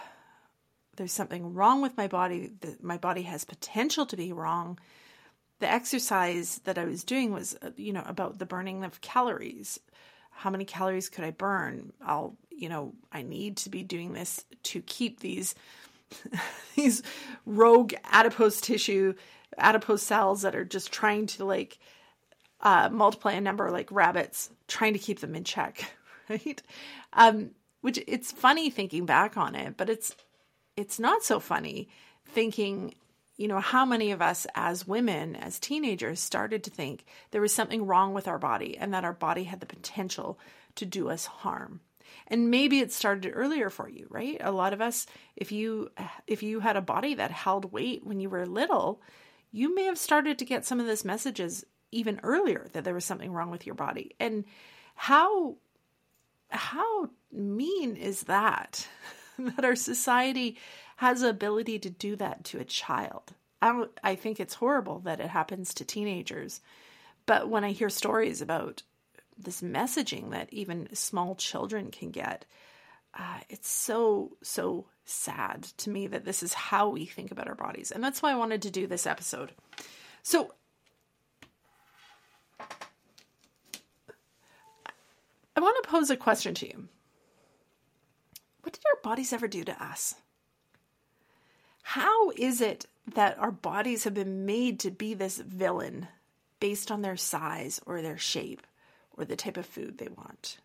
there's 0.95 1.13
something 1.13 1.53
wrong 1.53 1.81
with 1.81 1.97
my 1.97 2.07
body, 2.07 2.51
that 2.61 2.83
my 2.83 2.97
body 2.97 3.23
has 3.23 3.45
potential 3.45 4.05
to 4.07 4.17
be 4.17 4.31
wrong. 4.31 4.79
The 5.59 5.71
exercise 5.71 6.59
that 6.65 6.77
I 6.77 6.85
was 6.85 7.03
doing 7.03 7.31
was, 7.31 7.55
uh, 7.61 7.71
you 7.77 7.93
know, 7.93 8.03
about 8.05 8.39
the 8.39 8.45
burning 8.45 8.83
of 8.83 9.01
calories 9.01 9.79
how 10.33 10.49
many 10.49 10.65
calories 10.65 11.09
could 11.09 11.23
I 11.23 11.31
burn? 11.31 11.93
I'll, 12.05 12.35
you 12.49 12.69
know, 12.69 12.93
I 13.11 13.21
need 13.21 13.57
to 13.57 13.69
be 13.69 13.83
doing 13.83 14.13
this 14.13 14.43
to 14.63 14.81
keep 14.81 15.19
these 15.19 15.55
these 16.75 17.03
rogue 17.45 17.93
adipose 18.03 18.61
tissue, 18.61 19.13
adipose 19.57 20.03
cells 20.03 20.41
that 20.43 20.55
are 20.55 20.65
just 20.65 20.91
trying 20.91 21.27
to 21.27 21.45
like 21.45 21.79
uh, 22.61 22.89
multiply 22.91 23.33
a 23.33 23.41
number 23.41 23.69
like 23.71 23.91
rabbits, 23.91 24.49
trying 24.67 24.93
to 24.93 24.99
keep 24.99 25.19
them 25.19 25.35
in 25.35 25.43
check, 25.43 25.93
right? 26.29 26.61
Um, 27.13 27.51
which 27.81 27.99
it's 28.07 28.31
funny 28.31 28.69
thinking 28.69 29.05
back 29.05 29.37
on 29.37 29.55
it, 29.55 29.75
but 29.77 29.89
it's 29.89 30.15
it's 30.75 30.99
not 30.99 31.23
so 31.23 31.39
funny 31.39 31.89
thinking 32.25 32.95
you 33.35 33.47
know, 33.47 33.59
how 33.59 33.85
many 33.85 34.11
of 34.11 34.21
us 34.21 34.45
as 34.53 34.87
women, 34.87 35.35
as 35.35 35.59
teenagers, 35.59 36.19
started 36.19 36.63
to 36.63 36.69
think 36.69 37.05
there 37.31 37.41
was 37.41 37.53
something 37.53 37.85
wrong 37.85 38.13
with 38.13 38.27
our 38.27 38.37
body 38.37 38.77
and 38.77 38.93
that 38.93 39.03
our 39.03 39.13
body 39.13 39.45
had 39.45 39.59
the 39.59 39.65
potential 39.65 40.39
to 40.75 40.85
do 40.85 41.09
us 41.09 41.25
harm. 41.25 41.81
And 42.27 42.51
maybe 42.51 42.79
it 42.79 42.91
started 42.91 43.31
earlier 43.33 43.69
for 43.69 43.89
you, 43.89 44.05
right? 44.09 44.37
A 44.39 44.51
lot 44.51 44.73
of 44.73 44.81
us, 44.81 45.07
if 45.35 45.51
you 45.51 45.89
if 46.27 46.43
you 46.43 46.59
had 46.59 46.77
a 46.77 46.81
body 46.81 47.15
that 47.15 47.31
held 47.31 47.71
weight 47.71 48.05
when 48.05 48.19
you 48.19 48.29
were 48.29 48.45
little, 48.45 49.01
you 49.51 49.73
may 49.73 49.85
have 49.85 49.97
started 49.97 50.39
to 50.39 50.45
get 50.45 50.65
some 50.65 50.79
of 50.79 50.85
this 50.85 51.03
messages 51.03 51.65
even 51.91 52.19
earlier 52.23 52.67
that 52.73 52.83
there 52.83 52.93
was 52.93 53.05
something 53.05 53.31
wrong 53.31 53.51
with 53.51 53.65
your 53.65 53.75
body. 53.75 54.15
And 54.19 54.45
how 54.95 55.57
how 56.49 57.09
mean 57.31 57.95
is 57.95 58.23
that? 58.23 58.87
that 59.39 59.65
our 59.65 59.75
society 59.75 60.57
has 60.97 61.21
the 61.21 61.29
ability 61.29 61.79
to 61.79 61.89
do 61.89 62.15
that 62.17 62.43
to 62.45 62.59
a 62.59 62.65
child. 62.65 63.33
I, 63.61 63.71
don't, 63.71 63.91
I 64.03 64.15
think 64.15 64.39
it's 64.39 64.55
horrible 64.55 64.99
that 64.99 65.19
it 65.19 65.29
happens 65.29 65.73
to 65.75 65.85
teenagers. 65.85 66.61
But 67.25 67.49
when 67.49 67.63
I 67.63 67.71
hear 67.71 67.89
stories 67.89 68.41
about 68.41 68.83
this 69.37 69.61
messaging 69.61 70.31
that 70.31 70.51
even 70.51 70.93
small 70.93 71.35
children 71.35 71.89
can 71.91 72.11
get, 72.11 72.45
uh, 73.17 73.39
it's 73.49 73.69
so, 73.69 74.37
so 74.41 74.85
sad 75.05 75.63
to 75.77 75.89
me 75.89 76.07
that 76.07 76.25
this 76.25 76.43
is 76.43 76.53
how 76.53 76.89
we 76.89 77.05
think 77.05 77.31
about 77.31 77.47
our 77.47 77.55
bodies. 77.55 77.91
And 77.91 78.03
that's 78.03 78.21
why 78.21 78.31
I 78.31 78.35
wanted 78.35 78.61
to 78.63 78.71
do 78.71 78.87
this 78.87 79.07
episode. 79.07 79.51
So, 80.23 80.53
I 85.55 85.59
want 85.59 85.83
to 85.83 85.89
pose 85.89 86.09
a 86.09 86.17
question 86.17 86.53
to 86.55 86.67
you. 86.67 86.87
What 88.63 88.73
did 88.73 88.83
our 88.89 89.01
bodies 89.03 89.33
ever 89.33 89.47
do 89.47 89.63
to 89.63 89.83
us? 89.83 90.15
How 91.83 92.31
is 92.31 92.61
it 92.61 92.87
that 93.13 93.37
our 93.37 93.51
bodies 93.51 94.05
have 94.05 94.13
been 94.13 94.45
made 94.45 94.79
to 94.79 94.89
be 94.89 95.13
this 95.13 95.37
villain 95.37 96.07
based 96.59 96.89
on 96.89 97.01
their 97.01 97.17
size 97.17 97.79
or 97.85 98.01
their 98.01 98.17
shape 98.17 98.65
or 99.15 99.25
the 99.25 99.35
type 99.35 99.57
of 99.57 99.65
food 99.65 99.97
they 99.97 100.07
want? 100.07 100.57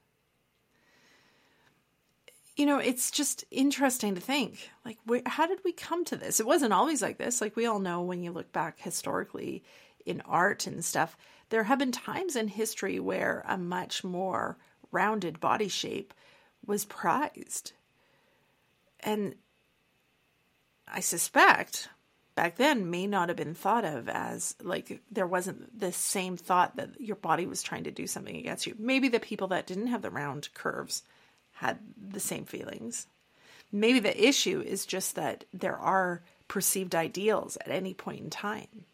You 2.57 2.67
know, 2.67 2.79
it's 2.79 3.11
just 3.11 3.45
interesting 3.51 4.15
to 4.15 4.21
think 4.21 4.71
like, 4.85 4.99
where, 5.05 5.23
how 5.27 5.47
did 5.47 5.59
we 5.65 5.73
come 5.73 6.05
to 6.07 6.17
this? 6.17 6.41
It 6.41 6.47
wasn't 6.47 6.73
always 6.73 7.03
like 7.03 7.19
this. 7.19 7.41
Like, 7.41 7.57
we 7.57 7.67
all 7.67 7.79
know 7.79 8.01
when 8.01 8.23
you 8.23 8.33
look 8.33 8.53
back 8.53 8.79
historically 8.81 9.63
in 10.07 10.21
art 10.23 10.67
and 10.67 10.85
stuff, 10.85 11.17
there 11.51 11.65
have 11.65 11.79
been 11.79 11.93
times 11.93 12.37
in 12.37 12.49
history 12.49 12.99
where 13.01 13.45
a 13.47 13.59
much 13.59 14.05
more 14.05 14.57
rounded 14.91 15.41
body 15.41 15.69
shape 15.69 16.15
was 16.65 16.85
prized. 16.85 17.73
And 19.01 19.35
I 20.93 21.01
suspect 21.01 21.89
back 22.35 22.57
then 22.57 22.91
may 22.91 23.07
not 23.07 23.29
have 23.29 23.37
been 23.37 23.55
thought 23.55 23.85
of 23.85 24.09
as 24.09 24.55
like 24.63 25.01
there 25.11 25.27
wasn't 25.27 25.79
the 25.79 25.93
same 25.93 26.37
thought 26.37 26.77
that 26.77 27.01
your 27.01 27.17
body 27.17 27.47
was 27.47 27.63
trying 27.63 27.85
to 27.85 27.91
do 27.91 28.07
something 28.07 28.37
against 28.37 28.67
you. 28.67 28.75
Maybe 28.79 29.09
the 29.09 29.21
people 29.21 29.49
that 29.49 29.67
didn't 29.67 29.89
have 29.89 30.03
the 30.03 30.11
round 30.11 30.49
curves 30.55 31.03
had 31.55 31.79
the 32.13 32.21
same 32.21 32.45
feelings. 32.45 33.07
Maybe 33.73 33.99
the 33.99 34.29
issue 34.29 34.61
is 34.61 34.87
just 34.87 35.17
that 35.17 35.45
there 35.53 35.77
are 35.77 36.23
perceived 36.47 36.95
ideals 36.95 37.57
at 37.57 37.73
any 37.73 37.93
point 37.93 38.21
in 38.21 38.31
time. 38.31 38.85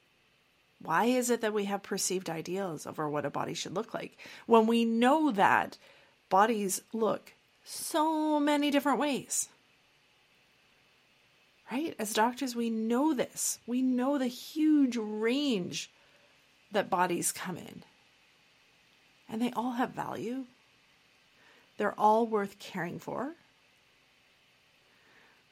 Why 0.81 1.05
is 1.05 1.31
it 1.31 1.41
that 1.43 1.55
we 1.55 1.67
have 1.67 1.83
perceived 1.83 2.29
ideals 2.29 2.87
over 2.87 3.09
what 3.09 3.25
a 3.25 3.31
body 3.31 3.55
should 3.55 3.75
look 3.75 3.95
like 3.95 4.19
when 4.47 4.67
we 4.67 4.85
know 4.85 5.31
that 5.31 5.79
bodies 6.29 6.83
look 6.93 7.33
so 7.65 8.41
many 8.41 8.71
different 8.71 8.99
ways? 8.99 9.49
Right? 11.71 11.95
As 11.99 12.13
doctors, 12.13 12.55
we 12.55 12.71
know 12.71 13.15
this. 13.15 13.59
We 13.67 13.83
know 13.83 14.19
the 14.19 14.27
huge 14.27 14.97
range 14.97 15.91
that 16.73 16.91
bodies 16.91 17.33
come 17.33 17.57
in. 17.57 17.83
And 19.29 19.41
they 19.41 19.53
all 19.53 19.73
have 19.73 19.91
value. 19.91 20.45
They're 21.79 21.99
all 21.99 22.27
worth 22.27 22.59
caring 22.59 22.99
for. 22.99 23.35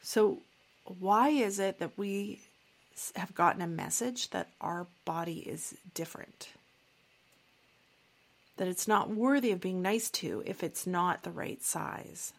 So, 0.03 0.39
why 0.85 1.29
is 1.29 1.59
it 1.59 1.79
that 1.79 1.97
we 1.97 2.41
have 3.17 3.35
gotten 3.35 3.63
a 3.63 3.67
message 3.67 4.31
that 4.31 4.49
our 4.61 4.87
body 5.05 5.39
is 5.39 5.75
different? 5.95 6.49
That 8.57 8.69
it's 8.69 8.89
not 8.89 9.11
worthy 9.11 9.53
of 9.53 9.61
being 9.61 9.81
nice 9.81 10.11
to 10.11 10.43
if 10.45 10.63
it's 10.63 10.87
not 10.87 11.23
the 11.23 11.31
right 11.31 11.63
size? 11.63 12.33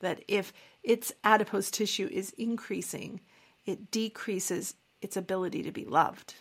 That 0.00 0.24
if 0.28 0.52
its 0.82 1.12
adipose 1.24 1.70
tissue 1.70 2.08
is 2.10 2.34
increasing, 2.36 3.20
it 3.64 3.90
decreases 3.90 4.74
its 5.00 5.16
ability 5.16 5.62
to 5.62 5.72
be 5.72 5.84
loved. 5.84 6.34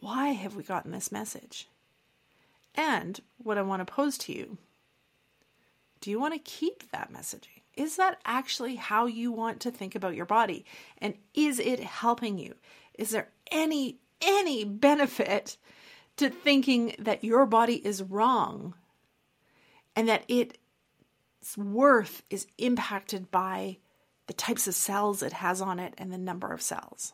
Why 0.00 0.28
have 0.28 0.54
we 0.54 0.62
gotten 0.62 0.92
this 0.92 1.10
message? 1.10 1.68
And 2.74 3.20
what 3.38 3.58
I 3.58 3.62
want 3.62 3.84
to 3.84 3.92
pose 3.92 4.18
to 4.18 4.32
you 4.32 4.58
do 6.00 6.10
you 6.10 6.20
want 6.20 6.34
to 6.34 6.38
keep 6.38 6.90
that 6.90 7.12
messaging? 7.12 7.62
Is 7.74 7.96
that 7.96 8.20
actually 8.24 8.76
how 8.76 9.06
you 9.06 9.32
want 9.32 9.60
to 9.60 9.70
think 9.70 9.94
about 9.94 10.14
your 10.14 10.26
body? 10.26 10.64
And 10.98 11.14
is 11.34 11.58
it 11.58 11.80
helping 11.80 12.38
you? 12.38 12.54
Is 12.94 13.10
there 13.10 13.28
any 13.50 13.98
any 14.20 14.64
benefit 14.64 15.56
to 16.16 16.28
thinking 16.28 16.94
that 16.98 17.22
your 17.22 17.46
body 17.46 17.76
is 17.86 18.02
wrong 18.02 18.74
and 19.94 20.08
that 20.08 20.24
it 20.26 20.58
worth 21.56 22.22
is 22.30 22.46
impacted 22.58 23.30
by 23.30 23.78
the 24.26 24.34
types 24.34 24.68
of 24.68 24.74
cells 24.74 25.22
it 25.22 25.32
has 25.32 25.60
on 25.60 25.78
it 25.78 25.94
and 25.98 26.12
the 26.12 26.18
number 26.18 26.52
of 26.52 26.62
cells. 26.62 27.12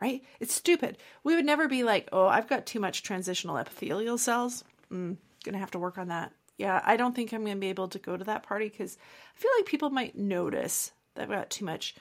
Right? 0.00 0.22
It's 0.38 0.54
stupid. 0.54 0.98
We 1.24 1.34
would 1.34 1.44
never 1.44 1.66
be 1.66 1.82
like, 1.82 2.08
oh, 2.12 2.26
I've 2.26 2.48
got 2.48 2.66
too 2.66 2.78
much 2.78 3.02
transitional 3.02 3.56
epithelial 3.56 4.18
cells. 4.18 4.62
Mm, 4.92 5.16
gonna 5.44 5.58
have 5.58 5.72
to 5.72 5.78
work 5.78 5.98
on 5.98 6.08
that. 6.08 6.32
Yeah, 6.56 6.80
I 6.84 6.96
don't 6.96 7.14
think 7.14 7.32
I'm 7.32 7.44
gonna 7.44 7.56
be 7.56 7.68
able 7.68 7.88
to 7.88 7.98
go 7.98 8.16
to 8.16 8.24
that 8.24 8.44
party 8.44 8.68
because 8.68 8.96
I 9.34 9.40
feel 9.40 9.50
like 9.58 9.66
people 9.66 9.90
might 9.90 10.16
notice 10.16 10.92
that 11.14 11.22
I've 11.22 11.28
got 11.28 11.50
too 11.50 11.64
much 11.64 11.96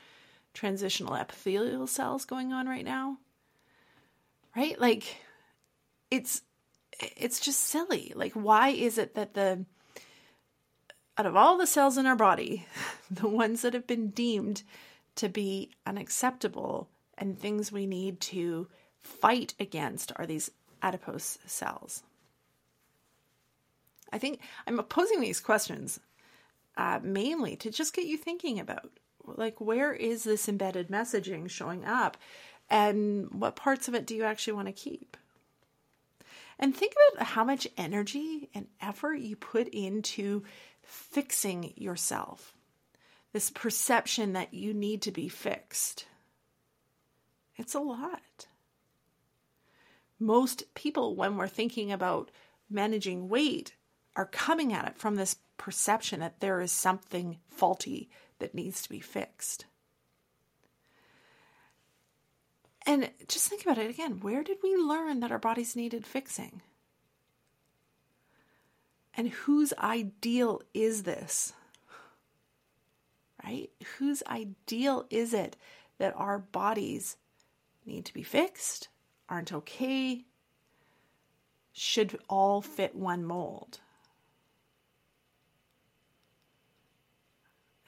transitional 0.54 1.16
epithelial 1.16 1.88
cells 1.88 2.25
going 2.25 2.54
on 2.54 2.68
right 2.68 2.86
now. 2.86 3.18
Right? 4.56 4.80
Like 4.80 5.18
it's 6.12 6.42
it's 7.00 7.39
just 7.39 7.62
silly. 7.62 8.13
Like 8.16 8.34
why 8.34 8.70
is 8.70 8.98
it 8.98 9.16
that 9.16 9.34
the 9.34 9.66
out 11.18 11.26
of 11.26 11.36
all 11.36 11.58
the 11.58 11.68
cells 11.68 11.98
in 11.98 12.06
our 12.06 12.16
body, 12.16 12.66
the 13.12 13.28
ones 13.28 13.62
that 13.62 13.74
have 13.74 13.88
been 13.88 14.10
deemed 14.10 14.64
to 15.16 15.30
be 15.30 15.72
unacceptable 15.86 16.90
and 17.18 17.40
things 17.40 17.72
we 17.72 17.88
need 17.88 18.22
to 18.22 18.68
fight 19.02 19.54
against 19.60 20.12
are 20.16 20.26
these 20.26 20.52
adipose 20.82 21.40
cells. 21.46 22.04
I 24.12 24.20
think 24.20 24.40
I'm 24.66 24.78
posing 24.84 25.20
these 25.20 25.40
questions 25.40 26.00
uh, 26.78 27.00
mainly 27.02 27.56
to 27.58 27.72
just 27.72 27.94
get 27.94 28.06
you 28.06 28.18
thinking 28.18 28.60
about 28.60 28.92
like 29.26 29.60
where 29.60 29.94
is 29.94 30.24
this 30.24 30.48
embedded 30.48 30.88
messaging 30.88 31.50
showing 31.50 31.84
up 31.84 32.16
and 32.70 33.30
what 33.32 33.56
parts 33.56 33.88
of 33.88 33.96
it 33.96 34.06
do 34.06 34.16
you 34.16 34.24
actually 34.24 34.54
want 34.54 34.68
to 34.68 34.72
keep 34.72 35.18
and 36.60 36.76
think 36.76 36.94
about 37.14 37.28
how 37.28 37.44
much 37.44 37.68
energy 37.78 38.50
and 38.54 38.68
effort 38.82 39.16
you 39.16 39.36
put 39.36 39.68
into 39.70 40.44
fixing 40.88 41.74
yourself 41.75 42.56
this 43.34 43.50
perception 43.50 44.34
that 44.34 44.53
you 44.53 44.74
need 44.74 45.01
to 45.01 45.12
be 45.12 45.27
fixed 45.27 46.06
it's 47.58 47.75
a 47.75 47.79
lot 47.79 48.48
most 50.20 50.74
people 50.74 51.15
when 51.15 51.36
we're 51.36 51.48
thinking 51.48 51.91
about 51.91 52.32
managing 52.70 53.29
weight 53.29 53.75
are 54.15 54.25
coming 54.25 54.74
at 54.74 54.88
it 54.88 54.98
from 54.98 55.15
this 55.15 55.38
perception 55.58 56.20
that 56.20 56.39
there 56.39 56.60
is 56.60 56.72
something 56.72 57.38
faulty 57.48 58.10
that 58.39 58.56
needs 58.56 58.82
to 58.82 58.89
be 58.89 59.00
fixed. 59.00 59.65
And 62.86 63.12
just 63.27 63.48
think 63.48 63.63
about 63.63 63.77
it 63.77 63.89
again. 63.89 64.20
Where 64.22 64.44
did 64.44 64.58
we 64.63 64.75
learn 64.75 65.20
that 65.20 65.32
our 65.32 65.39
bodies 65.39 65.75
needed 65.75 66.06
fixing? 66.06 66.62
And 69.18 69.30
whose 69.30 69.74
ideal 69.80 70.62
is 70.74 71.04
this? 71.04 71.52
Right? 73.44 73.70
Whose 73.98 74.24
ideal 74.28 75.06
is 75.10 75.34
it 75.34 75.58
that 75.98 76.14
our 76.16 76.40
bodies 76.40 77.18
need 77.86 78.06
to 78.06 78.14
be 78.14 78.24
fixed, 78.24 78.88
aren't 79.28 79.52
okay, 79.52 80.24
should 81.74 82.18
all 82.30 82.62
fit 82.62 82.96
one 82.96 83.26
mold? 83.26 83.80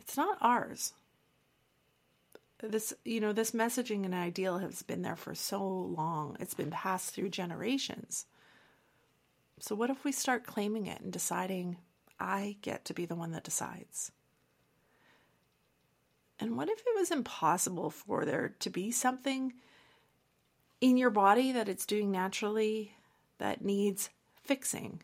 it's 0.09 0.17
not 0.17 0.39
ours. 0.41 0.93
This, 2.63 2.95
you 3.05 3.21
know, 3.21 3.31
this 3.31 3.51
messaging 3.51 4.05
and 4.05 4.15
ideal 4.15 4.57
has 4.57 4.81
been 4.81 5.03
there 5.03 5.15
for 5.15 5.35
so 5.35 5.63
long. 5.63 6.35
It's 6.39 6.55
been 6.55 6.71
passed 6.71 7.13
through 7.13 7.29
generations. 7.29 8.25
So, 9.59 9.75
what 9.75 9.89
if 9.89 10.03
we 10.03 10.11
start 10.11 10.45
claiming 10.45 10.87
it 10.87 11.01
and 11.01 11.11
deciding, 11.11 11.77
I 12.19 12.57
get 12.61 12.85
to 12.85 12.93
be 12.93 13.05
the 13.05 13.15
one 13.15 13.31
that 13.33 13.43
decides? 13.43 14.11
And 16.39 16.55
what 16.55 16.69
if 16.69 16.79
it 16.79 16.95
was 16.97 17.11
impossible 17.11 17.89
for 17.89 18.23
there 18.23 18.55
to 18.59 18.69
be 18.69 18.91
something 18.91 19.53
in 20.79 20.95
your 20.95 21.09
body 21.09 21.51
that 21.51 21.67
it's 21.67 21.85
doing 21.85 22.09
naturally 22.11 22.93
that 23.39 23.63
needs 23.63 24.09
fixing? 24.43 25.01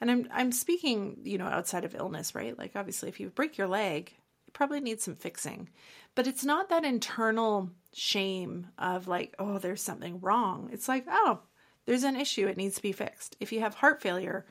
And 0.00 0.10
I'm 0.10 0.28
I'm 0.32 0.52
speaking, 0.52 1.18
you 1.22 1.38
know, 1.38 1.46
outside 1.46 1.84
of 1.84 1.94
illness, 1.94 2.34
right? 2.34 2.58
Like 2.58 2.72
obviously 2.74 3.08
if 3.08 3.20
you 3.20 3.30
break 3.30 3.56
your 3.56 3.68
leg, 3.68 4.12
it 4.48 4.52
probably 4.52 4.80
needs 4.80 5.04
some 5.04 5.14
fixing. 5.14 5.68
But 6.16 6.26
it's 6.26 6.44
not 6.44 6.68
that 6.70 6.84
internal 6.84 7.70
shame 7.94 8.66
of 8.78 9.06
like, 9.06 9.34
oh, 9.38 9.58
there's 9.58 9.82
something 9.82 10.20
wrong. 10.20 10.70
It's 10.72 10.88
like, 10.88 11.06
oh, 11.08 11.40
there's 11.86 12.02
an 12.02 12.16
issue. 12.16 12.46
It 12.46 12.56
needs 12.56 12.76
to 12.76 12.82
be 12.82 12.92
fixed. 12.92 13.36
If 13.40 13.52
you 13.52 13.60
have 13.60 13.76
heart 13.76 14.02
failure, 14.02 14.44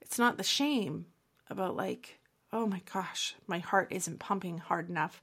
it's 0.00 0.18
not 0.18 0.36
the 0.36 0.44
shame 0.44 1.06
about 1.50 1.76
like, 1.76 2.20
oh 2.52 2.66
my 2.66 2.82
gosh, 2.92 3.34
my 3.46 3.58
heart 3.58 3.88
isn't 3.90 4.20
pumping 4.20 4.58
hard 4.58 4.88
enough 4.88 5.22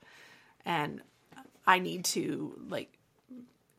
and 0.65 1.01
I 1.65 1.79
need 1.79 2.05
to 2.05 2.59
like 2.67 2.97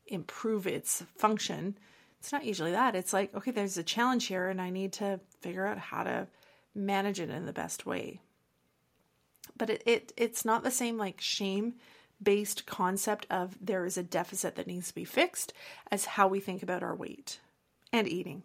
improve 0.07 0.67
its 0.67 1.03
function. 1.17 1.77
It's 2.21 2.33
not 2.33 2.45
usually 2.45 2.73
that. 2.73 2.95
It's 2.95 3.13
like, 3.13 3.35
okay, 3.35 3.51
there's 3.51 3.77
a 3.77 3.83
challenge 3.83 4.27
here 4.27 4.49
and 4.49 4.61
I 4.61 4.71
need 4.71 4.95
to 4.95 5.21
figure 5.41 5.67
out 5.67 5.79
how 5.79 6.05
to 6.05 6.27
manage 6.75 7.21
it 7.21 7.31
in 7.31 7.45
the 7.45 7.53
best 7.53 7.85
way 7.85 8.21
but 9.57 9.71
it, 9.71 9.83
it 9.87 10.13
it's 10.17 10.45
not 10.45 10.63
the 10.63 10.71
same 10.71 10.97
like 10.97 11.21
shame 11.21 11.75
based 12.23 12.67
concept 12.67 13.27
of 13.31 13.57
there 13.61 13.85
is 13.85 13.97
a 13.97 14.03
deficit 14.03 14.57
that 14.57 14.67
needs 14.67 14.89
to 14.89 14.95
be 14.95 15.05
fixed 15.05 15.53
as 15.91 16.05
how 16.05 16.27
we 16.27 16.41
think 16.41 16.63
about 16.63 16.83
our 16.83 16.95
weight 16.95 17.39
and 17.95 18.09
eating. 18.09 18.43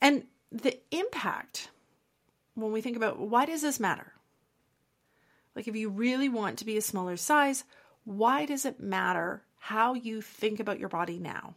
And 0.00 0.24
the 0.50 0.78
impact 0.90 1.70
when 2.54 2.72
we 2.72 2.80
think 2.80 2.96
about 2.96 3.18
why 3.18 3.44
does 3.44 3.60
this 3.60 3.78
matter? 3.78 4.14
Like 5.54 5.68
if 5.68 5.76
you 5.76 5.90
really 5.90 6.28
want 6.28 6.58
to 6.58 6.64
be 6.64 6.78
a 6.78 6.82
smaller 6.82 7.18
size, 7.18 7.64
why 8.04 8.46
does 8.46 8.64
it 8.64 8.80
matter 8.80 9.42
how 9.58 9.92
you 9.92 10.22
think 10.22 10.58
about 10.58 10.80
your 10.80 10.88
body 10.88 11.18
now? 11.18 11.54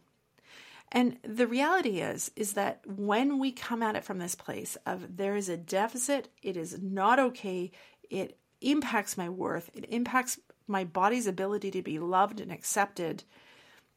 And 0.92 1.16
the 1.22 1.46
reality 1.46 2.00
is 2.00 2.30
is 2.36 2.52
that 2.52 2.82
when 2.86 3.38
we 3.38 3.50
come 3.50 3.82
at 3.82 3.96
it 3.96 4.04
from 4.04 4.18
this 4.18 4.34
place 4.34 4.76
of 4.84 5.16
there 5.16 5.36
is 5.36 5.48
a 5.48 5.56
deficit, 5.56 6.28
it 6.42 6.56
is 6.56 6.80
not 6.82 7.18
okay, 7.18 7.72
it 8.10 8.38
impacts 8.60 9.16
my 9.16 9.30
worth, 9.30 9.70
it 9.74 9.86
impacts 9.88 10.38
my 10.66 10.84
body's 10.84 11.26
ability 11.26 11.70
to 11.70 11.82
be 11.82 11.98
loved 11.98 12.40
and 12.40 12.52
accepted. 12.52 13.24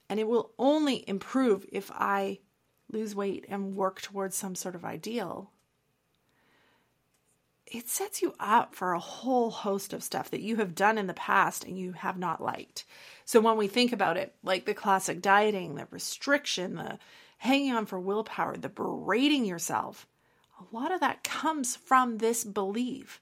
And 0.09 0.21
it 0.21 0.27
will 0.27 0.53
only 0.57 1.07
improve 1.07 1.65
if 1.69 1.91
I 1.91 2.39
lose 2.91 3.15
weight 3.15 3.45
and 3.49 3.75
work 3.75 4.01
towards 4.01 4.35
some 4.35 4.55
sort 4.55 4.75
of 4.75 4.85
ideal. 4.85 5.51
It 7.65 7.89
sets 7.89 8.21
you 8.21 8.33
up 8.39 8.73
for 8.73 8.93
a 8.93 8.99
whole 8.99 9.51
host 9.51 9.91
of 9.91 10.03
stuff 10.03 10.31
that 10.31 10.41
you 10.41 10.55
have 10.57 10.73
done 10.73 10.97
in 10.97 11.07
the 11.07 11.13
past 11.13 11.65
and 11.65 11.77
you 11.77 11.91
have 11.91 12.17
not 12.17 12.41
liked. 12.41 12.85
So 13.25 13.41
when 13.41 13.57
we 13.57 13.67
think 13.67 13.91
about 13.91 14.15
it, 14.15 14.33
like 14.41 14.65
the 14.65 14.73
classic 14.73 15.21
dieting, 15.21 15.75
the 15.75 15.87
restriction, 15.91 16.75
the 16.75 16.97
hanging 17.39 17.73
on 17.73 17.85
for 17.85 17.99
willpower, 17.99 18.55
the 18.55 18.69
berating 18.69 19.43
yourself, 19.43 20.07
a 20.59 20.75
lot 20.75 20.93
of 20.93 21.01
that 21.01 21.23
comes 21.23 21.75
from 21.75 22.17
this 22.17 22.45
belief 22.45 23.21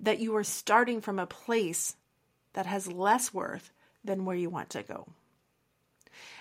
that 0.00 0.18
you 0.18 0.34
are 0.36 0.44
starting 0.44 1.00
from 1.00 1.18
a 1.18 1.26
place 1.26 1.94
that 2.54 2.66
has 2.66 2.90
less 2.90 3.32
worth 3.32 3.70
than 4.04 4.24
where 4.24 4.36
you 4.36 4.50
want 4.50 4.70
to 4.70 4.82
go. 4.82 5.06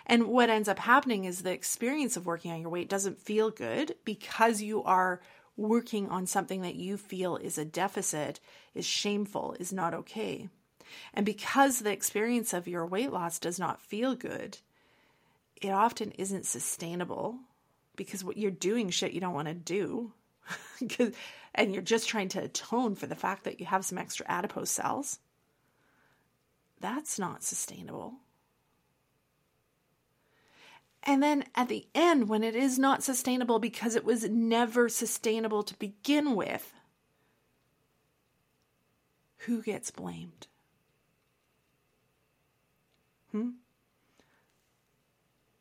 And 0.06 0.28
what 0.28 0.50
ends 0.50 0.68
up 0.68 0.80
happening 0.80 1.26
is 1.26 1.42
the 1.42 1.52
experience 1.52 2.16
of 2.16 2.26
working 2.26 2.52
on 2.52 2.62
your 2.62 2.70
weight 2.70 2.90
doesn't 2.90 3.20
feel 3.20 3.50
good 3.50 3.96
because 4.06 4.62
you 4.62 4.84
are 4.84 5.22
working 5.58 6.10
on 6.10 6.28
something 6.28 6.62
that 6.62 6.76
you 6.76 6.98
feel 6.98 7.38
is 7.38 7.58
a 7.58 7.66
deficit, 7.66 8.40
is 8.74 8.86
shameful, 8.86 9.56
is 9.60 9.74
not 9.74 9.94
okay. 9.94 10.50
And 11.14 11.26
because 11.26 11.80
the 11.80 11.92
experience 11.92 12.54
of 12.54 12.68
your 12.68 12.86
weight 12.86 13.12
loss 13.12 13.40
does 13.40 13.60
not 13.60 13.82
feel 13.82 14.16
good, 14.16 14.60
it 15.62 15.70
often 15.70 16.12
isn't 16.12 16.46
sustainable 16.46 17.40
because 17.96 18.24
what 18.24 18.38
you're 18.38 18.52
doing 18.52 18.90
shit 18.90 19.14
you 19.14 19.22
don't 19.22 19.34
want 19.34 19.48
to 19.48 19.54
do. 19.54 20.12
and 21.56 21.74
you're 21.74 21.82
just 21.82 22.08
trying 22.08 22.30
to 22.30 22.44
atone 22.44 22.96
for 22.96 23.08
the 23.08 23.16
fact 23.16 23.46
that 23.46 23.60
you 23.60 23.66
have 23.66 23.86
some 23.86 23.98
extra 23.98 24.26
adipose 24.30 24.70
cells, 24.70 25.20
that's 26.80 27.18
not 27.18 27.44
sustainable. 27.44 28.14
And 31.06 31.22
then 31.22 31.46
at 31.54 31.70
the 31.70 31.88
end, 31.94 32.28
when 32.28 32.44
it 32.44 32.56
is 32.56 32.80
not 32.80 33.04
sustainable 33.04 33.60
because 33.60 33.96
it 33.96 34.04
was 34.04 34.28
never 34.28 34.90
sustainable 34.90 35.62
to 35.64 35.78
begin 35.78 36.36
with, 36.36 36.74
who 39.40 39.62
gets 39.62 39.92
blamed? 39.92 40.48
Hmm? 43.32 43.50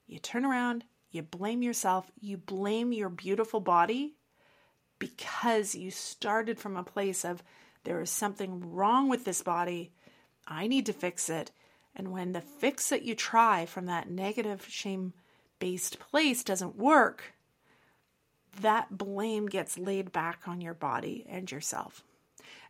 You 0.07 0.19
turn 0.19 0.47
around, 0.47 0.85
you 1.11 1.23
blame 1.23 1.63
yourself, 1.63 2.11
you 2.21 2.39
blame 2.39 2.93
your 2.93 3.11
beautiful 3.11 3.61
body 3.61 4.15
because 4.99 5.75
you 5.75 5.91
started 5.91 6.59
from 6.59 6.77
a 6.77 6.83
place 6.83 7.25
of 7.25 7.43
there 7.85 8.01
is 8.01 8.11
something 8.11 8.73
wrong 8.73 9.11
with 9.11 9.25
this 9.27 9.43
body. 9.43 9.93
I 10.47 10.67
need 10.67 10.87
to 10.87 10.93
fix 10.95 11.29
it. 11.29 11.51
And 11.95 12.13
when 12.13 12.33
the 12.33 12.41
fix 12.41 12.89
that 12.89 13.03
you 13.03 13.15
try 13.15 13.67
from 13.67 13.87
that 13.87 14.09
negative 14.09 14.67
shame 14.69 15.13
based 15.65 15.99
place 15.99 16.45
doesn't 16.45 16.77
work, 16.77 17.33
that 18.61 18.99
blame 18.99 19.47
gets 19.47 19.79
laid 19.79 20.13
back 20.13 20.47
on 20.47 20.61
your 20.61 20.75
body 20.75 21.25
and 21.27 21.51
yourself. 21.51 22.05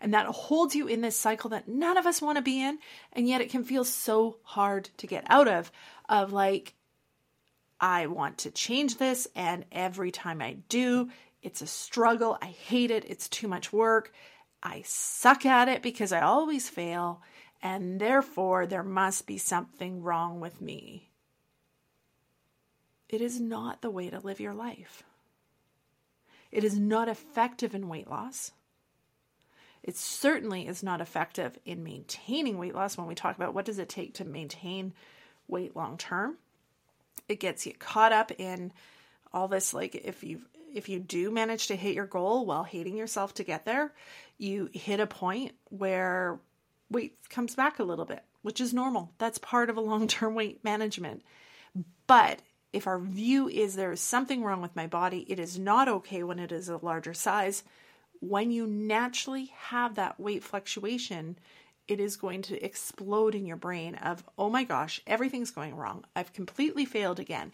And 0.01 0.15
that 0.15 0.27
holds 0.27 0.77
you 0.77 0.87
in 0.87 1.01
this 1.01 1.17
cycle 1.17 1.51
that 1.51 1.67
none 1.67 1.97
of 1.97 2.07
us 2.07 2.23
want 2.23 2.37
to 2.37 2.43
be 2.43 2.63
in. 2.63 2.79
And 3.13 3.27
yet 3.27 3.41
it 3.41 3.51
can 3.51 3.65
feel 3.65 3.83
so 3.85 4.37
hard 4.45 4.91
to 4.99 5.09
get 5.09 5.25
out 5.29 5.49
of, 5.49 5.73
of 6.09 6.33
like, 6.33 6.75
I 7.81 8.07
want 8.07 8.39
to 8.39 8.53
change 8.53 8.99
this. 8.99 9.27
And 9.35 9.65
every 9.73 10.13
time 10.13 10.41
I 10.41 10.59
do, 10.69 11.11
it's 11.43 11.63
a 11.63 11.67
struggle. 11.67 12.39
I 12.41 12.47
hate 12.47 12.93
it. 12.93 13.05
It's 13.09 13.29
too 13.29 13.49
much 13.49 13.73
work. 13.73 14.13
I 14.63 14.85
suck 14.87 15.45
at 15.45 15.67
it 15.67 15.83
because 15.83 16.13
I 16.13 16.21
always 16.21 16.69
fail, 16.69 17.23
and 17.61 18.01
therefore 18.01 18.67
there 18.67 18.85
must 18.85 19.27
be 19.27 19.37
something 19.37 20.01
wrong 20.01 20.39
with 20.39 20.61
me. 20.61 21.11
It 23.09 23.21
is 23.21 23.41
not 23.41 23.83
the 23.83 23.91
way 23.91 24.11
to 24.11 24.21
live 24.21 24.41
your 24.41 24.55
life. 24.55 25.03
It 26.51 26.65
is 26.65 26.79
not 26.79 27.09
effective 27.09 27.75
in 27.75 27.89
weight 27.89 28.09
loss. 28.09 28.53
It 29.83 29.97
certainly 29.97 30.67
is 30.67 30.83
not 30.83 31.01
effective 31.01 31.59
in 31.67 31.85
maintaining 31.85 32.59
weight 32.59 32.75
loss 32.75 32.97
when 32.97 33.07
we 33.07 33.15
talk 33.15 33.37
about 33.37 33.53
what 33.53 33.67
does 33.67 33.79
it 33.79 33.89
take 33.89 34.15
to 34.15 34.25
maintain 34.25 34.95
weight 35.47 35.77
long 35.77 35.99
term. 35.99 36.39
It 37.29 37.41
gets 37.41 37.67
you 37.67 37.75
caught 37.75 38.13
up 38.13 38.33
in 38.39 38.73
all 39.33 39.49
this 39.49 39.75
like 39.75 39.95
if 39.95 40.25
you've 40.25 40.47
if 40.75 40.89
you 40.89 40.99
do 40.99 41.31
manage 41.31 41.69
to 41.69 41.77
hit 41.77 41.95
your 41.95 42.07
goal 42.07 42.47
while 42.47 42.65
hating 42.65 42.97
yourself 42.97 43.35
to 43.35 43.45
get 43.45 43.65
there, 43.65 43.93
you 44.39 44.69
hit 44.73 45.01
a 45.01 45.07
point 45.07 45.53
where 45.71 46.41
weight 46.91 47.17
comes 47.31 47.55
back 47.55 47.79
a 47.79 47.85
little 47.85 48.05
bit, 48.05 48.25
which 48.43 48.61
is 48.61 48.75
normal. 48.75 49.13
That's 49.19 49.39
part 49.39 49.71
of 49.71 49.77
a 49.77 49.83
long 49.83 50.09
term 50.09 50.35
weight 50.35 50.65
management. 50.65 51.23
But 52.07 52.41
if 52.75 52.89
our 52.89 52.99
view 52.99 53.49
is 53.49 53.77
there 53.77 53.93
is 53.93 54.01
something 54.01 54.43
wrong 54.43 54.61
with 54.61 54.75
my 54.75 54.89
body, 54.89 55.25
it 55.29 55.39
is 55.39 55.59
not 55.59 55.89
okay 55.89 56.25
when 56.25 56.41
it 56.41 56.51
is 56.51 56.69
a 56.69 56.77
larger 56.79 57.15
size. 57.15 57.63
When 58.21 58.51
you 58.51 58.67
naturally 58.67 59.53
have 59.69 59.95
that 59.95 60.19
weight 60.19 60.43
fluctuation, 60.43 61.39
it 61.87 62.01
is 62.01 62.17
going 62.17 62.43
to 62.43 62.65
explode 62.65 63.35
in 63.35 63.47
your 63.47 63.57
brain 63.57 63.95
of, 63.95 64.25
oh 64.37 64.51
my 64.51 64.65
gosh, 64.65 65.01
everything's 65.07 65.53
going 65.53 65.77
wrong. 65.77 66.05
I've 66.17 66.33
completely 66.33 66.85
failed 66.85 67.21
again. 67.21 67.53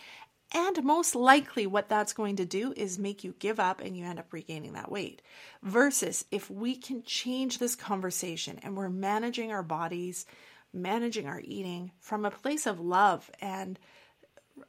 And 0.52 0.83
most 0.83 1.14
likely, 1.14 1.66
what 1.66 1.88
that's 1.88 2.12
going 2.12 2.37
to 2.37 2.44
do 2.44 2.72
is 2.74 2.98
make 2.98 3.22
you 3.22 3.35
give 3.38 3.61
up 3.61 3.80
and 3.80 3.96
you 3.96 4.04
end 4.04 4.18
up 4.18 4.33
regaining 4.33 4.72
that 4.72 4.90
weight. 4.90 5.20
Versus 5.62 6.24
if 6.30 6.50
we 6.50 6.76
can 6.76 7.02
change 7.02 7.59
this 7.59 7.76
conversation 7.76 8.59
and 8.62 8.76
we're 8.76 8.88
managing 8.88 9.52
our 9.52 9.62
bodies, 9.62 10.24
managing 10.72 11.26
our 11.26 11.42
eating 11.44 11.92
from 12.00 12.24
a 12.24 12.30
place 12.30 12.66
of 12.66 12.80
love 12.80 13.30
and 13.40 13.78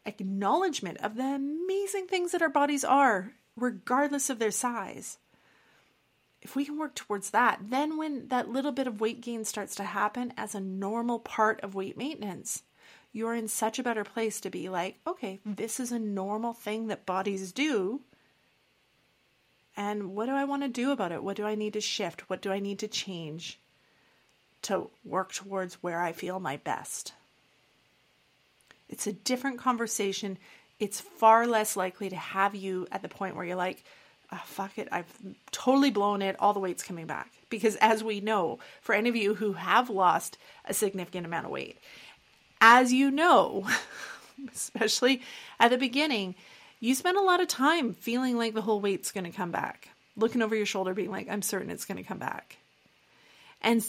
acknowledgement 0.06 0.98
of 1.00 1.16
the 1.16 1.24
amazing 1.24 2.08
things 2.08 2.32
that 2.32 2.42
our 2.42 2.50
bodies 2.50 2.84
are, 2.84 3.34
regardless 3.56 4.30
of 4.30 4.40
their 4.40 4.52
size. 4.52 5.18
If 6.42 6.56
we 6.56 6.66
can 6.66 6.80
work 6.80 6.96
towards 6.96 7.30
that, 7.30 7.60
then 7.70 7.98
when 7.98 8.28
that 8.30 8.50
little 8.50 8.72
bit 8.72 8.88
of 8.88 9.00
weight 9.00 9.22
gain 9.22 9.46
starts 9.46 9.76
to 9.76 9.84
happen 9.84 10.34
as 10.38 10.56
a 10.56 10.60
normal 10.60 11.20
part 11.20 11.62
of 11.62 11.76
weight 11.76 11.98
maintenance, 11.98 12.64
you're 13.12 13.36
in 13.36 13.48
such 13.48 13.78
a 13.78 13.84
better 13.84 14.04
place 14.04 14.42
to 14.42 14.50
be 14.50 14.70
like, 14.70 15.00
okay, 15.06 15.40
this 15.46 15.80
is 15.80 15.92
a 15.92 16.00
normal 16.00 16.54
thing 16.54 16.88
that 16.88 17.06
bodies 17.06 17.52
do. 17.52 18.02
And 19.78 20.16
what 20.16 20.26
do 20.26 20.32
I 20.32 20.46
want 20.46 20.64
to 20.64 20.70
do 20.70 20.92
about 20.92 21.12
it? 21.12 21.24
What 21.24 21.38
do 21.38 21.46
I 21.46 21.56
need 21.56 21.74
to 21.74 21.82
shift? 21.82 22.30
What 22.30 22.42
do 22.42 22.52
I 22.52 22.60
need 22.60 22.80
to 22.80 22.88
change 22.88 23.60
to 24.64 24.90
work 25.04 25.34
towards 25.34 25.76
where 25.76 26.02
I 26.02 26.12
feel 26.12 26.40
my 26.40 26.58
best? 26.58 27.14
It's 28.92 29.08
a 29.08 29.14
different 29.14 29.58
conversation. 29.58 30.38
It's 30.80 31.02
far 31.02 31.48
less 31.48 31.76
likely 31.76 32.10
to 32.10 32.16
have 32.16 32.54
you 32.54 32.88
at 32.92 33.02
the 33.02 33.10
point 33.10 33.36
where 33.36 33.46
you're 33.46 33.56
like, 33.56 33.84
oh, 34.32 34.42
fuck 34.46 34.78
it, 34.78 34.88
I've 34.92 35.12
totally 35.52 35.90
blown 35.90 36.22
it, 36.22 36.36
all 36.40 36.54
the 36.54 36.60
weight's 36.60 36.84
coming 36.84 37.08
back. 37.08 37.32
Because 37.50 37.76
as 37.78 38.04
we 38.04 38.20
know, 38.20 38.60
for 38.82 38.94
any 38.94 39.10
of 39.10 39.16
you 39.16 39.36
who 39.36 39.54
have 39.54 39.90
lost 39.90 40.38
a 40.66 40.74
significant 40.74 41.26
amount 41.26 41.46
of 41.46 41.52
weight, 41.52 41.78
as 42.60 42.94
you 42.94 43.12
know, 43.12 43.68
especially 44.54 45.22
at 45.60 45.72
the 45.72 45.78
beginning, 45.78 46.36
you 46.80 46.96
spend 46.96 47.18
a 47.18 47.22
lot 47.22 47.42
of 47.42 47.48
time 47.48 47.94
feeling 47.94 48.38
like 48.38 48.54
the 48.54 48.62
whole 48.62 48.80
weight's 48.80 49.12
going 49.12 49.26
to 49.26 49.32
come 49.32 49.52
back, 49.52 49.90
looking 50.16 50.42
over 50.42 50.56
your 50.56 50.66
shoulder, 50.66 50.94
being 50.94 51.12
like, 51.12 51.30
I'm 51.30 51.42
certain 51.42 51.70
it's 51.70 51.86
going 51.86 51.98
to 51.98 52.04
come 52.04 52.20
back. 52.20 52.58
And 53.62 53.86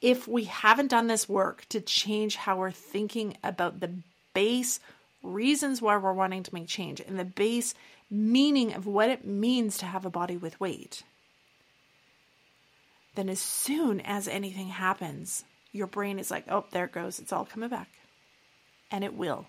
if 0.00 0.28
we 0.28 0.44
haven't 0.44 0.88
done 0.88 1.06
this 1.06 1.28
work 1.28 1.64
to 1.70 1.80
change 1.80 2.36
how 2.36 2.58
we're 2.58 2.70
thinking 2.70 3.36
about 3.42 3.80
the 3.80 3.90
base 4.36 4.80
reasons 5.22 5.80
why 5.80 5.96
we're 5.96 6.12
wanting 6.12 6.42
to 6.42 6.54
make 6.54 6.68
change 6.68 7.00
and 7.00 7.18
the 7.18 7.24
base 7.24 7.72
meaning 8.10 8.74
of 8.74 8.86
what 8.86 9.08
it 9.08 9.26
means 9.26 9.78
to 9.78 9.86
have 9.86 10.04
a 10.04 10.10
body 10.10 10.36
with 10.36 10.60
weight, 10.60 11.02
then 13.14 13.30
as 13.30 13.40
soon 13.40 13.98
as 14.02 14.28
anything 14.28 14.68
happens, 14.68 15.42
your 15.72 15.86
brain 15.86 16.18
is 16.18 16.30
like, 16.30 16.44
oh, 16.50 16.66
there 16.70 16.84
it 16.84 16.92
goes. 16.92 17.18
It's 17.18 17.32
all 17.32 17.46
coming 17.46 17.70
back 17.70 17.88
and 18.90 19.02
it 19.02 19.14
will, 19.14 19.46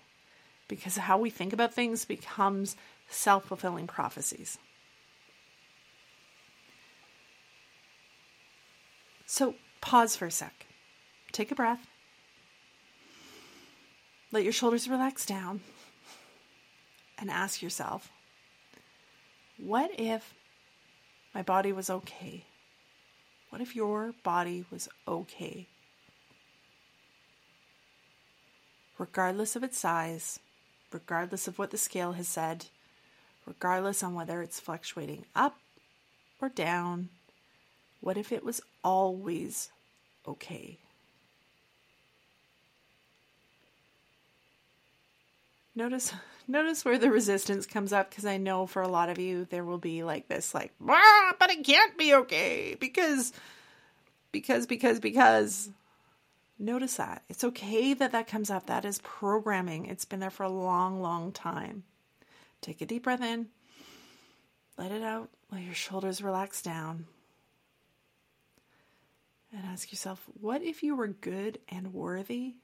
because 0.68 0.96
how 0.96 1.18
we 1.18 1.28
think 1.28 1.52
about 1.52 1.74
things 1.74 2.06
becomes 2.06 2.74
self 3.10 3.44
fulfilling 3.44 3.86
prophecies. 3.86 4.56
So 9.26 9.54
pause 9.82 10.16
for 10.16 10.24
a 10.24 10.30
sec, 10.30 10.66
take 11.30 11.50
a 11.50 11.54
breath, 11.54 11.86
let 14.32 14.44
your 14.44 14.52
shoulders 14.52 14.88
relax 14.88 15.26
down, 15.26 15.60
and 17.18 17.30
ask 17.30 17.62
yourself 17.62 18.10
what 19.56 19.90
if 19.98 20.34
my 21.34 21.42
body 21.42 21.72
was 21.72 21.90
okay? 21.90 22.44
What 23.50 23.60
if 23.60 23.74
your 23.74 24.14
body 24.22 24.64
was 24.70 24.88
okay? 25.06 25.66
regardless 28.98 29.54
of 29.56 29.62
its 29.62 29.78
size, 29.78 30.40
regardless 30.92 31.48
of 31.48 31.58
what 31.58 31.70
the 31.70 31.78
scale 31.78 32.12
has 32.12 32.28
said, 32.28 32.66
regardless 33.46 34.02
on 34.02 34.14
whether 34.14 34.42
it's 34.42 34.60
fluctuating 34.60 35.24
up 35.34 35.58
or 36.40 36.48
down, 36.48 37.08
what 38.00 38.16
if 38.16 38.32
it 38.32 38.44
was 38.44 38.60
always 38.84 39.70
okay? 40.26 40.78
Notice 45.78 46.12
notice 46.48 46.84
where 46.84 46.98
the 46.98 47.10
resistance 47.10 47.66
comes 47.66 47.92
up 47.92 48.10
because 48.10 48.26
I 48.26 48.36
know 48.36 48.66
for 48.66 48.82
a 48.82 48.88
lot 48.88 49.08
of 49.08 49.18
you 49.18 49.46
there 49.48 49.64
will 49.64 49.78
be 49.78 50.02
like 50.02 50.28
this 50.28 50.54
like 50.54 50.72
ah, 50.86 51.34
but 51.38 51.50
it 51.50 51.64
can't 51.64 51.96
be 51.96 52.14
okay 52.14 52.76
because 52.78 53.32
because 54.32 54.66
because 54.66 54.98
because 55.00 55.70
Notice 56.58 56.96
that. 56.96 57.22
It's 57.28 57.44
okay 57.44 57.94
that 57.94 58.12
that 58.12 58.26
comes 58.26 58.50
up. 58.50 58.66
That 58.66 58.84
is 58.84 59.00
programming. 59.04 59.86
It's 59.86 60.04
been 60.04 60.18
there 60.18 60.28
for 60.28 60.42
a 60.42 60.48
long, 60.48 61.00
long 61.00 61.30
time. 61.30 61.84
Take 62.60 62.80
a 62.80 62.86
deep 62.86 63.04
breath 63.04 63.22
in. 63.22 63.46
Let 64.76 64.90
it 64.90 65.02
out. 65.02 65.30
Let 65.52 65.62
your 65.62 65.74
shoulders 65.74 66.20
relax 66.20 66.60
down. 66.60 67.06
And 69.52 69.64
ask 69.66 69.92
yourself 69.92 70.24
what 70.40 70.62
if 70.62 70.82
you 70.82 70.96
were 70.96 71.06
good 71.06 71.58
and 71.68 71.94
worthy, 71.94 72.54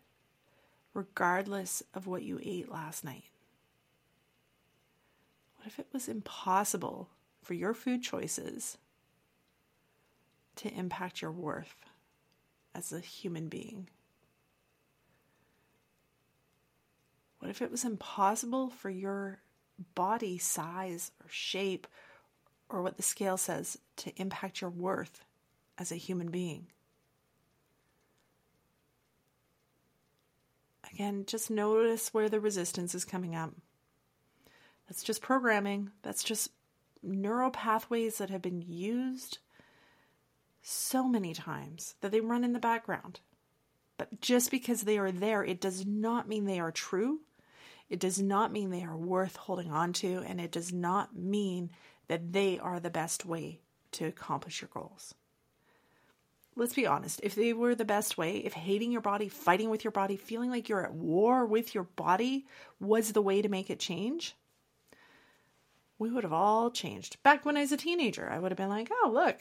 regardless 0.94 1.82
of 1.92 2.06
what 2.06 2.22
you 2.22 2.40
ate 2.42 2.70
last 2.70 3.04
night? 3.04 3.24
What 5.56 5.66
if 5.66 5.78
it 5.78 5.88
was 5.92 6.08
impossible 6.08 7.10
for 7.42 7.54
your 7.54 7.74
food 7.74 8.02
choices 8.02 8.78
to 10.56 10.72
impact 10.72 11.20
your 11.20 11.32
worth? 11.32 11.84
as 12.74 12.92
a 12.92 13.00
human 13.00 13.48
being? 13.48 13.88
What 17.38 17.50
if 17.50 17.62
it 17.62 17.70
was 17.70 17.84
impossible 17.84 18.70
for 18.70 18.90
your 18.90 19.40
body 19.94 20.38
size 20.38 21.12
or 21.22 21.28
shape 21.28 21.86
or 22.68 22.82
what 22.82 22.96
the 22.96 23.02
scale 23.02 23.36
says 23.36 23.78
to 23.96 24.12
impact 24.16 24.60
your 24.60 24.70
worth 24.70 25.24
as 25.78 25.92
a 25.92 25.96
human 25.96 26.30
being? 26.30 26.66
Again, 30.94 31.24
just 31.26 31.50
notice 31.50 32.14
where 32.14 32.28
the 32.28 32.38
resistance 32.38 32.94
is 32.94 33.04
coming 33.04 33.34
up. 33.34 33.50
That's 34.86 35.02
just 35.02 35.20
programming. 35.20 35.90
That's 36.02 36.22
just 36.22 36.52
neural 37.02 37.50
pathways 37.50 38.18
that 38.18 38.30
have 38.30 38.42
been 38.42 38.62
used 38.62 39.38
so 40.62 41.08
many 41.08 41.34
times 41.34 41.96
that 42.00 42.12
they 42.12 42.20
run 42.20 42.44
in 42.44 42.52
the 42.52 42.60
background. 42.60 43.18
But 43.98 44.20
just 44.20 44.52
because 44.52 44.82
they 44.82 44.96
are 44.96 45.10
there, 45.10 45.42
it 45.42 45.60
does 45.60 45.84
not 45.84 46.28
mean 46.28 46.44
they 46.44 46.60
are 46.60 46.70
true. 46.70 47.22
It 47.90 47.98
does 47.98 48.22
not 48.22 48.52
mean 48.52 48.70
they 48.70 48.84
are 48.84 48.96
worth 48.96 49.34
holding 49.34 49.72
on 49.72 49.92
to. 49.94 50.22
And 50.26 50.40
it 50.40 50.52
does 50.52 50.72
not 50.72 51.16
mean 51.16 51.70
that 52.06 52.32
they 52.32 52.56
are 52.60 52.78
the 52.78 52.88
best 52.88 53.26
way 53.26 53.62
to 53.92 54.04
accomplish 54.04 54.62
your 54.62 54.70
goals. 54.72 55.12
Let's 56.56 56.74
be 56.74 56.86
honest. 56.86 57.20
If 57.22 57.34
they 57.34 57.52
were 57.52 57.74
the 57.74 57.84
best 57.84 58.16
way, 58.16 58.38
if 58.38 58.52
hating 58.52 58.92
your 58.92 59.00
body, 59.00 59.28
fighting 59.28 59.70
with 59.70 59.82
your 59.82 59.90
body, 59.90 60.16
feeling 60.16 60.50
like 60.50 60.68
you're 60.68 60.84
at 60.84 60.94
war 60.94 61.44
with 61.44 61.74
your 61.74 61.84
body 61.84 62.46
was 62.78 63.12
the 63.12 63.22
way 63.22 63.42
to 63.42 63.48
make 63.48 63.70
it 63.70 63.80
change, 63.80 64.36
we 65.98 66.10
would 66.10 66.22
have 66.22 66.32
all 66.32 66.70
changed. 66.70 67.22
Back 67.22 67.44
when 67.44 67.56
I 67.56 67.62
was 67.62 67.72
a 67.72 67.76
teenager, 67.76 68.28
I 68.30 68.38
would 68.38 68.52
have 68.52 68.58
been 68.58 68.68
like, 68.68 68.88
oh, 68.90 69.10
look, 69.12 69.40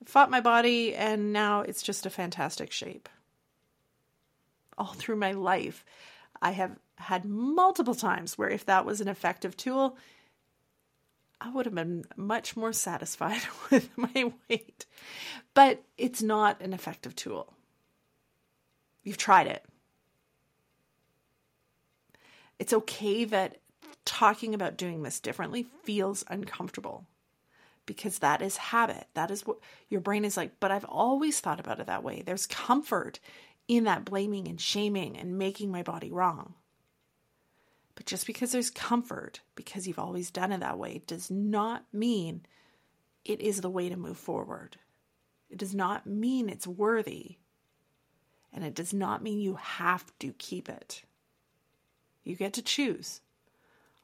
I 0.00 0.04
fought 0.06 0.30
my 0.30 0.40
body, 0.40 0.94
and 0.94 1.32
now 1.32 1.60
it's 1.60 1.82
just 1.82 2.06
a 2.06 2.10
fantastic 2.10 2.72
shape. 2.72 3.08
All 4.78 4.94
through 4.94 5.16
my 5.16 5.32
life, 5.32 5.84
I 6.40 6.52
have 6.52 6.78
had 6.96 7.24
multiple 7.24 7.94
times 7.94 8.38
where 8.38 8.48
if 8.48 8.66
that 8.66 8.86
was 8.86 9.00
an 9.00 9.08
effective 9.08 9.56
tool, 9.56 9.96
I 11.44 11.50
would 11.50 11.66
have 11.66 11.74
been 11.74 12.04
much 12.16 12.56
more 12.56 12.72
satisfied 12.72 13.42
with 13.70 13.90
my 13.96 14.32
weight. 14.48 14.86
But 15.52 15.82
it's 15.98 16.22
not 16.22 16.60
an 16.62 16.72
effective 16.72 17.14
tool. 17.14 17.52
You've 19.02 19.18
tried 19.18 19.46
it. 19.46 19.64
It's 22.58 22.72
okay 22.72 23.24
that 23.26 23.58
talking 24.06 24.54
about 24.54 24.78
doing 24.78 25.02
this 25.02 25.20
differently 25.20 25.66
feels 25.82 26.24
uncomfortable 26.28 27.04
because 27.84 28.20
that 28.20 28.40
is 28.40 28.56
habit. 28.56 29.06
That 29.12 29.30
is 29.30 29.46
what 29.46 29.58
your 29.90 30.00
brain 30.00 30.24
is 30.24 30.38
like, 30.38 30.58
but 30.60 30.70
I've 30.70 30.86
always 30.86 31.40
thought 31.40 31.60
about 31.60 31.80
it 31.80 31.86
that 31.86 32.02
way. 32.02 32.22
There's 32.24 32.46
comfort 32.46 33.20
in 33.68 33.84
that 33.84 34.04
blaming 34.06 34.48
and 34.48 34.58
shaming 34.58 35.18
and 35.18 35.36
making 35.36 35.70
my 35.70 35.82
body 35.82 36.10
wrong. 36.10 36.54
But 37.94 38.06
just 38.06 38.26
because 38.26 38.52
there's 38.52 38.70
comfort, 38.70 39.40
because 39.54 39.86
you've 39.86 39.98
always 39.98 40.30
done 40.30 40.52
it 40.52 40.60
that 40.60 40.78
way, 40.78 41.02
does 41.06 41.30
not 41.30 41.84
mean 41.92 42.42
it 43.24 43.40
is 43.40 43.60
the 43.60 43.70
way 43.70 43.88
to 43.88 43.96
move 43.96 44.18
forward. 44.18 44.76
It 45.48 45.58
does 45.58 45.74
not 45.74 46.06
mean 46.06 46.48
it's 46.48 46.66
worthy. 46.66 47.36
And 48.52 48.64
it 48.64 48.74
does 48.74 48.92
not 48.92 49.22
mean 49.22 49.40
you 49.40 49.54
have 49.54 50.16
to 50.18 50.32
keep 50.38 50.68
it. 50.68 51.02
You 52.24 52.36
get 52.36 52.52
to 52.54 52.62
choose. 52.62 53.20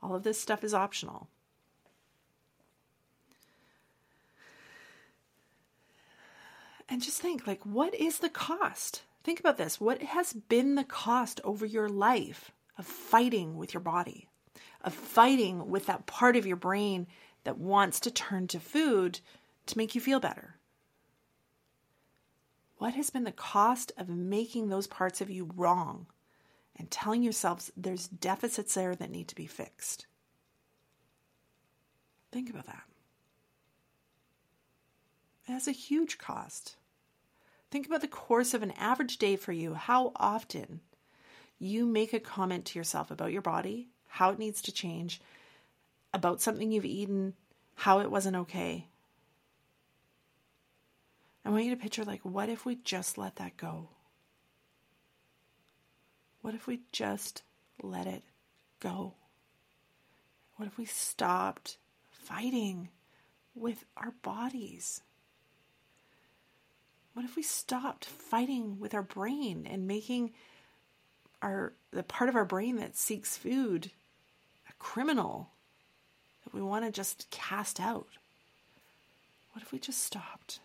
All 0.02 0.14
of 0.14 0.22
this 0.22 0.40
stuff 0.40 0.64
is 0.64 0.74
optional. 0.74 1.28
And 6.88 7.02
just 7.02 7.20
think 7.20 7.46
like, 7.46 7.64
what 7.64 7.94
is 7.94 8.18
the 8.18 8.28
cost? 8.28 9.02
Think 9.22 9.38
about 9.38 9.56
this. 9.56 9.80
What 9.80 10.02
has 10.02 10.32
been 10.32 10.74
the 10.74 10.84
cost 10.84 11.40
over 11.44 11.64
your 11.64 11.88
life 11.88 12.50
of 12.80 12.86
fighting 12.86 13.58
with 13.58 13.74
your 13.74 13.82
body, 13.82 14.26
of 14.80 14.94
fighting 14.94 15.68
with 15.68 15.84
that 15.84 16.06
part 16.06 16.34
of 16.34 16.46
your 16.46 16.56
brain 16.56 17.06
that 17.44 17.58
wants 17.58 18.00
to 18.00 18.10
turn 18.10 18.46
to 18.46 18.58
food 18.58 19.20
to 19.66 19.76
make 19.76 19.94
you 19.94 20.00
feel 20.00 20.18
better? 20.18 20.56
What 22.78 22.94
has 22.94 23.10
been 23.10 23.24
the 23.24 23.32
cost 23.32 23.92
of 23.98 24.08
making 24.08 24.70
those 24.70 24.86
parts 24.86 25.20
of 25.20 25.28
you 25.28 25.50
wrong 25.54 26.06
and 26.74 26.90
telling 26.90 27.22
yourselves 27.22 27.70
there's 27.76 28.08
deficits 28.08 28.72
there 28.72 28.96
that 28.96 29.10
need 29.10 29.28
to 29.28 29.34
be 29.34 29.46
fixed? 29.46 30.06
Think 32.32 32.48
about 32.48 32.64
that. 32.64 32.84
It 35.46 35.52
has 35.52 35.68
a 35.68 35.72
huge 35.72 36.16
cost. 36.16 36.76
Think 37.70 37.86
about 37.86 38.00
the 38.00 38.08
course 38.08 38.54
of 38.54 38.62
an 38.62 38.70
average 38.70 39.18
day 39.18 39.36
for 39.36 39.52
you. 39.52 39.74
How 39.74 40.12
often 40.16 40.80
you 41.60 41.86
make 41.86 42.12
a 42.12 42.18
comment 42.18 42.64
to 42.64 42.78
yourself 42.78 43.10
about 43.10 43.32
your 43.32 43.42
body, 43.42 43.88
how 44.08 44.30
it 44.30 44.38
needs 44.38 44.62
to 44.62 44.72
change, 44.72 45.20
about 46.12 46.40
something 46.40 46.72
you've 46.72 46.84
eaten, 46.84 47.34
how 47.76 48.00
it 48.00 48.10
wasn't 48.10 48.34
okay. 48.34 48.88
I 51.44 51.50
want 51.50 51.64
you 51.64 51.70
to 51.70 51.80
picture 51.80 52.04
like, 52.04 52.22
what 52.22 52.48
if 52.48 52.64
we 52.64 52.76
just 52.76 53.18
let 53.18 53.36
that 53.36 53.56
go? 53.56 53.90
What 56.40 56.54
if 56.54 56.66
we 56.66 56.80
just 56.92 57.42
let 57.82 58.06
it 58.06 58.22
go? 58.80 59.14
What 60.56 60.66
if 60.66 60.78
we 60.78 60.86
stopped 60.86 61.76
fighting 62.10 62.88
with 63.54 63.84
our 63.96 64.12
bodies? 64.22 65.02
What 67.12 67.24
if 67.24 67.36
we 67.36 67.42
stopped 67.42 68.06
fighting 68.06 68.78
with 68.78 68.94
our 68.94 69.02
brain 69.02 69.66
and 69.68 69.86
making 69.86 70.32
our 71.42 71.72
the 71.90 72.02
part 72.02 72.28
of 72.28 72.36
our 72.36 72.44
brain 72.44 72.76
that 72.76 72.96
seeks 72.96 73.36
food 73.36 73.90
a 74.68 74.72
criminal 74.78 75.50
that 76.44 76.54
we 76.54 76.62
want 76.62 76.84
to 76.84 76.90
just 76.90 77.28
cast 77.30 77.80
out? 77.80 78.06
What 79.52 79.62
if 79.62 79.72
we 79.72 79.78
just 79.78 80.02
stopped? 80.02 80.60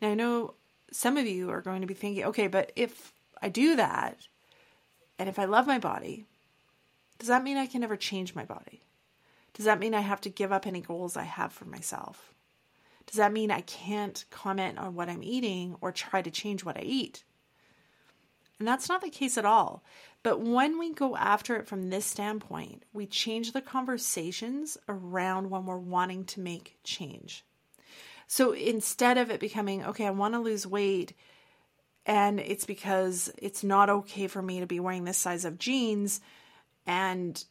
Now 0.00 0.08
I 0.08 0.14
know 0.14 0.54
some 0.90 1.16
of 1.16 1.26
you 1.26 1.50
are 1.50 1.60
going 1.60 1.80
to 1.80 1.86
be 1.86 1.94
thinking, 1.94 2.24
okay, 2.24 2.46
but 2.46 2.72
if 2.76 3.12
I 3.40 3.48
do 3.48 3.76
that 3.76 4.16
and 5.18 5.28
if 5.28 5.38
I 5.38 5.44
love 5.44 5.66
my 5.66 5.78
body, 5.78 6.26
does 7.18 7.28
that 7.28 7.44
mean 7.44 7.56
I 7.56 7.66
can 7.66 7.80
never 7.80 7.96
change 7.96 8.34
my 8.34 8.44
body? 8.44 8.80
Does 9.54 9.66
that 9.66 9.78
mean 9.78 9.94
I 9.94 10.00
have 10.00 10.20
to 10.22 10.30
give 10.30 10.52
up 10.52 10.66
any 10.66 10.80
goals 10.80 11.16
I 11.16 11.24
have 11.24 11.52
for 11.52 11.66
myself? 11.66 12.32
Does 13.06 13.16
that 13.16 13.32
mean 13.32 13.50
I 13.50 13.60
can't 13.60 14.24
comment 14.30 14.78
on 14.78 14.94
what 14.94 15.08
I'm 15.08 15.22
eating 15.22 15.76
or 15.80 15.92
try 15.92 16.22
to 16.22 16.30
change 16.30 16.64
what 16.64 16.76
I 16.76 16.82
eat? 16.82 17.24
And 18.62 18.68
that's 18.68 18.88
not 18.88 19.00
the 19.00 19.10
case 19.10 19.36
at 19.36 19.44
all. 19.44 19.82
But 20.22 20.40
when 20.40 20.78
we 20.78 20.94
go 20.94 21.16
after 21.16 21.56
it 21.56 21.66
from 21.66 21.90
this 21.90 22.06
standpoint, 22.06 22.84
we 22.92 23.06
change 23.06 23.50
the 23.50 23.60
conversations 23.60 24.78
around 24.88 25.50
when 25.50 25.66
we're 25.66 25.78
wanting 25.78 26.26
to 26.26 26.38
make 26.38 26.78
change. 26.84 27.44
So 28.28 28.52
instead 28.52 29.18
of 29.18 29.32
it 29.32 29.40
becoming, 29.40 29.84
okay, 29.84 30.06
I 30.06 30.10
want 30.10 30.34
to 30.34 30.38
lose 30.38 30.64
weight, 30.64 31.12
and 32.06 32.38
it's 32.38 32.64
because 32.64 33.32
it's 33.36 33.64
not 33.64 33.90
okay 33.90 34.28
for 34.28 34.40
me 34.40 34.60
to 34.60 34.66
be 34.66 34.78
wearing 34.78 35.02
this 35.02 35.18
size 35.18 35.44
of 35.44 35.58
jeans, 35.58 36.20
and 36.86 37.44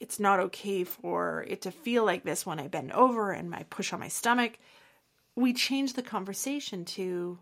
it's 0.00 0.18
not 0.18 0.40
okay 0.40 0.84
for 0.84 1.44
it 1.46 1.60
to 1.60 1.70
feel 1.70 2.06
like 2.06 2.24
this 2.24 2.46
when 2.46 2.58
I 2.58 2.68
bend 2.68 2.92
over 2.92 3.30
and 3.30 3.54
I 3.54 3.64
push 3.64 3.92
on 3.92 4.00
my 4.00 4.08
stomach 4.08 4.58
we 5.36 5.52
change 5.52 5.92
the 5.92 6.02
conversation 6.02 6.84
to 6.86 7.38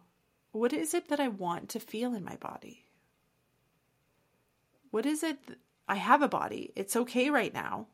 what 0.50 0.72
is 0.72 0.94
it 0.94 1.08
that 1.08 1.20
I 1.20 1.28
want 1.28 1.68
to 1.70 1.80
feel 1.80 2.14
in 2.14 2.24
my 2.24 2.36
body? 2.36 2.83
What 4.94 5.06
is 5.06 5.24
it? 5.24 5.38
I 5.88 5.96
have 5.96 6.22
a 6.22 6.28
body. 6.28 6.70
It's 6.76 6.94
okay 6.94 7.28
right 7.28 7.52
now. 7.52 7.88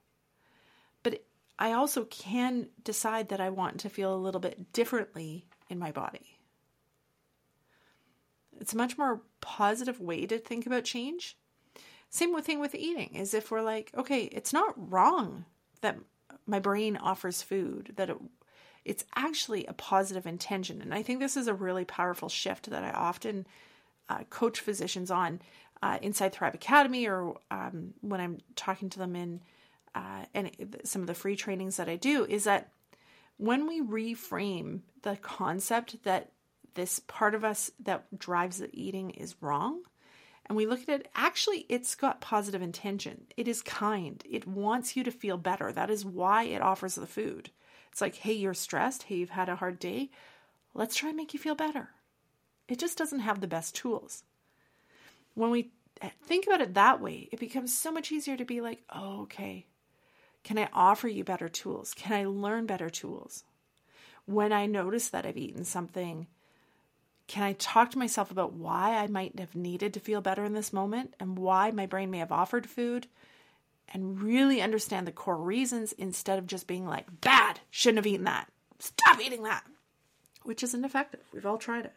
But 1.03 1.25
I 1.59 1.73
also 1.73 2.05
can 2.05 2.69
decide 2.85 3.31
that 3.31 3.41
I 3.41 3.49
want 3.49 3.81
to 3.81 3.89
feel 3.89 4.15
a 4.15 4.21
little 4.21 4.39
bit 4.39 4.75
differently 4.75 5.47
in 5.71 5.79
my 5.79 5.93
body. 5.93 6.37
It's 8.61 8.75
a 8.75 8.77
much 8.77 8.99
more 8.99 9.23
positive 9.41 9.99
way 9.99 10.27
to 10.27 10.37
think 10.37 10.67
about 10.67 10.85
change. 10.85 11.39
Same 12.11 12.39
thing 12.43 12.61
with 12.61 12.75
eating 12.75 13.15
is 13.15 13.33
if 13.33 13.51
we're 13.51 13.63
like, 13.63 13.91
okay, 13.97 14.25
it's 14.25 14.53
not 14.53 14.75
wrong 14.77 15.47
that 15.81 15.97
my 16.47 16.59
brain 16.59 16.99
offers 16.99 17.41
food, 17.41 17.95
that 17.97 18.11
it 18.11 18.19
it's 18.85 19.07
actually 19.17 19.65
a 19.65 19.73
positive 19.73 20.27
intention. 20.27 20.83
And 20.83 20.93
I 20.93 21.03
think 21.03 21.19
this 21.19 21.39
is 21.39 21.49
a 21.49 21.55
really 21.55 21.87
powerful 21.87 22.29
shift 22.29 22.69
that 22.69 22.85
I 22.85 22.91
often 22.91 23.47
uh, 24.11 24.25
coach 24.29 24.61
physicians 24.61 25.11
on 25.11 25.41
uh, 25.83 25.99
inside 26.03 26.33
Thrive 26.33 26.55
Academy 26.55 27.07
or 27.07 27.37
um, 27.51 27.95
when 28.01 28.21
I'm 28.21 28.39
talking 28.57 28.91
to 28.91 28.99
them 28.99 29.17
in 29.17 29.41
uh, 29.95 30.25
and 30.35 30.51
some 30.85 31.03
of 31.03 31.09
the 31.09 31.15
free 31.15 31.37
trainings 31.37 31.77
that 31.77 31.89
I 31.89 31.97
do 31.97 32.25
is 32.25 32.45
that 32.45 32.71
when 33.39 33.67
we 33.67 33.81
reframe 33.81 34.81
the 35.03 35.17
concept 35.17 36.05
that 36.05 36.31
this 36.75 37.01
part 37.01 37.35
of 37.35 37.45
us 37.45 37.71
that 37.81 38.19
drives 38.19 38.59
the 38.59 38.71
eating 38.73 39.11
is 39.11 39.35
wrong, 39.41 39.83
and 40.47 40.57
we 40.57 40.67
look 40.67 40.83
at 40.83 40.89
it, 40.89 41.09
actually, 41.15 41.65
it's 41.69 41.95
got 41.95 42.21
positive 42.21 42.61
intention. 42.61 43.27
It 43.37 43.49
is 43.49 43.63
kind. 43.63 44.23
It 44.29 44.47
wants 44.47 44.97
you 44.97 45.05
to 45.05 45.11
feel 45.11 45.37
better. 45.37 45.73
That 45.73 45.91
is 45.91 46.05
why 46.05 46.45
it 46.45 46.61
offers 46.61 46.97
the 46.97 47.07
food. 47.07 47.51
It's 47.91 48.01
like, 48.01 48.17
hey, 48.17 48.33
you're 48.33 48.55
stressed. 48.55 49.05
Hey, 49.05 49.17
you've 49.17 49.31
had 49.31 49.49
a 49.49 49.57
hard 49.57 49.79
day. 49.79 50.11
Let's 50.75 50.97
try 50.97 51.11
and 51.11 51.17
make 51.17 51.35
you 51.35 51.41
feel 51.41 51.55
better. 51.55 51.91
It 52.69 52.79
just 52.79 52.99
doesn't 52.99 53.21
have 53.21 53.41
the 53.41 53.47
best 53.47 53.75
tools. 53.75 54.25
When 55.41 55.51
we 55.51 55.71
think 56.27 56.47
about 56.47 56.61
it 56.61 56.75
that 56.75 57.01
way, 57.01 57.31
it 57.33 57.41
becomes 57.41 57.75
so 57.75 57.91
much 57.91 58.13
easier 58.13 58.37
to 58.37 58.45
be 58.45 58.61
like, 58.61 58.83
oh, 58.95 59.23
okay, 59.23 59.65
can 60.45 60.59
I 60.59 60.69
offer 60.75 61.09
you 61.09 61.25
better 61.25 61.49
tools? 61.49 61.95
Can 61.95 62.13
I 62.13 62.27
learn 62.27 62.67
better 62.67 62.91
tools? 62.91 63.45
When 64.27 64.53
I 64.53 64.67
notice 64.67 65.09
that 65.09 65.25
I've 65.25 65.39
eaten 65.39 65.65
something, 65.65 66.27
can 67.27 67.43
I 67.43 67.55
talk 67.55 67.91
to 67.93 67.99
myself 67.99 68.31
about 68.31 68.53
why 68.53 68.99
I 68.99 69.07
might 69.07 69.39
have 69.39 69.57
needed 69.57 69.95
to 69.95 70.01
feel 70.01 70.21
better 70.21 70.45
in 70.45 70.53
this 70.53 70.75
moment 70.75 71.15
and 71.19 71.39
why 71.39 71.71
my 71.71 71.87
brain 71.87 72.11
may 72.11 72.19
have 72.19 72.33
offered 72.33 72.69
food 72.69 73.07
and 73.95 74.21
really 74.21 74.61
understand 74.61 75.07
the 75.07 75.11
core 75.11 75.39
reasons 75.39 75.93
instead 75.93 76.39
of 76.39 76.47
just 76.49 76.67
being 76.67 76.87
like, 76.87 77.23
bad, 77.23 77.61
shouldn't 77.71 78.05
have 78.05 78.07
eaten 78.07 78.27
that, 78.27 78.49
stop 78.79 79.19
eating 79.19 79.45
that, 79.45 79.65
which 80.43 80.63
isn't 80.63 80.85
effective. 80.85 81.23
We've 81.33 81.47
all 81.47 81.57
tried 81.57 81.87
it. 81.87 81.95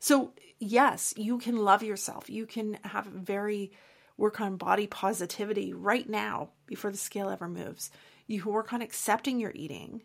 So, 0.00 0.32
yes, 0.58 1.14
you 1.16 1.38
can 1.38 1.56
love 1.56 1.82
yourself. 1.82 2.28
You 2.28 2.46
can 2.46 2.78
have 2.82 3.06
very 3.06 3.70
work 4.16 4.40
on 4.40 4.56
body 4.56 4.86
positivity 4.86 5.72
right 5.72 6.08
now 6.08 6.50
before 6.66 6.90
the 6.90 6.98
scale 6.98 7.30
ever 7.30 7.48
moves. 7.48 7.90
You 8.26 8.42
can 8.42 8.52
work 8.52 8.72
on 8.72 8.82
accepting 8.82 9.38
your 9.38 9.52
eating 9.54 10.02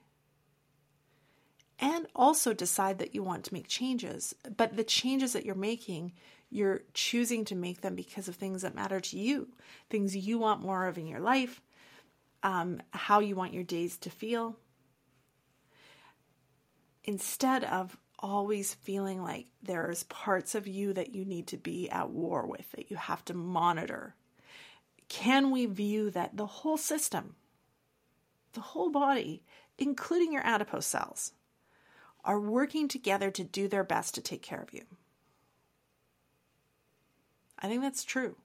and 1.79 2.08
also 2.15 2.53
decide 2.53 2.99
that 2.99 3.15
you 3.15 3.23
want 3.23 3.43
to 3.45 3.53
make 3.53 3.67
changes. 3.67 4.36
But 4.55 4.77
the 4.77 4.84
changes 4.84 5.34
that 5.34 5.45
you're 5.45 5.55
making 5.55 6.13
you're 6.49 6.84
choosing 6.93 7.43
to 7.45 7.55
make 7.55 7.81
them 7.81 7.95
because 7.95 8.27
of 8.27 8.36
things 8.36 8.62
that 8.62 8.75
matter 8.75 8.99
to 9.01 9.17
you, 9.17 9.49
things 9.89 10.15
you 10.15 10.38
want 10.38 10.62
more 10.62 10.88
of 10.88 10.97
in 10.97 11.08
your 11.08 11.19
life, 11.19 11.62
um, 12.43 12.81
how 12.91 13.19
you 13.19 13.36
want 13.36 13.53
your 13.53 13.63
days 13.63 13.97
to 13.97 14.10
feel. 14.10 14.55
Instead 17.03 17.63
of 17.65 17.97
always 18.25 18.73
feeling 18.73 19.21
like 19.21 19.45
there's 19.61 20.03
parts 20.05 20.55
of 20.55 20.65
you 20.65 20.93
that 20.93 21.13
you 21.13 21.23
need 21.23 21.45
to 21.45 21.57
be 21.57 21.88
at 21.91 22.09
war 22.09 22.47
with, 22.47 22.71
that 22.71 22.89
you 22.89 22.97
have 22.97 23.23
to 23.25 23.35
monitor, 23.35 24.15
can 25.09 25.51
we 25.51 25.67
view 25.67 26.09
that 26.09 26.35
the 26.35 26.47
whole 26.47 26.77
system, 26.77 27.35
the 28.53 28.61
whole 28.61 28.89
body, 28.89 29.43
including 29.77 30.33
your 30.33 30.41
adipose 30.43 30.88
cells, 30.88 31.33
are 32.23 32.39
working 32.39 32.88
together 32.88 33.29
to 33.29 33.43
do 33.43 33.67
their 33.67 33.83
best 33.83 34.15
to 34.15 34.21
take 34.21 34.41
care 34.41 34.61
of 34.61 34.73
you? 34.73 34.81
I 37.59 37.67
think 37.67 37.83
that's 37.83 38.03
true. 38.03 38.35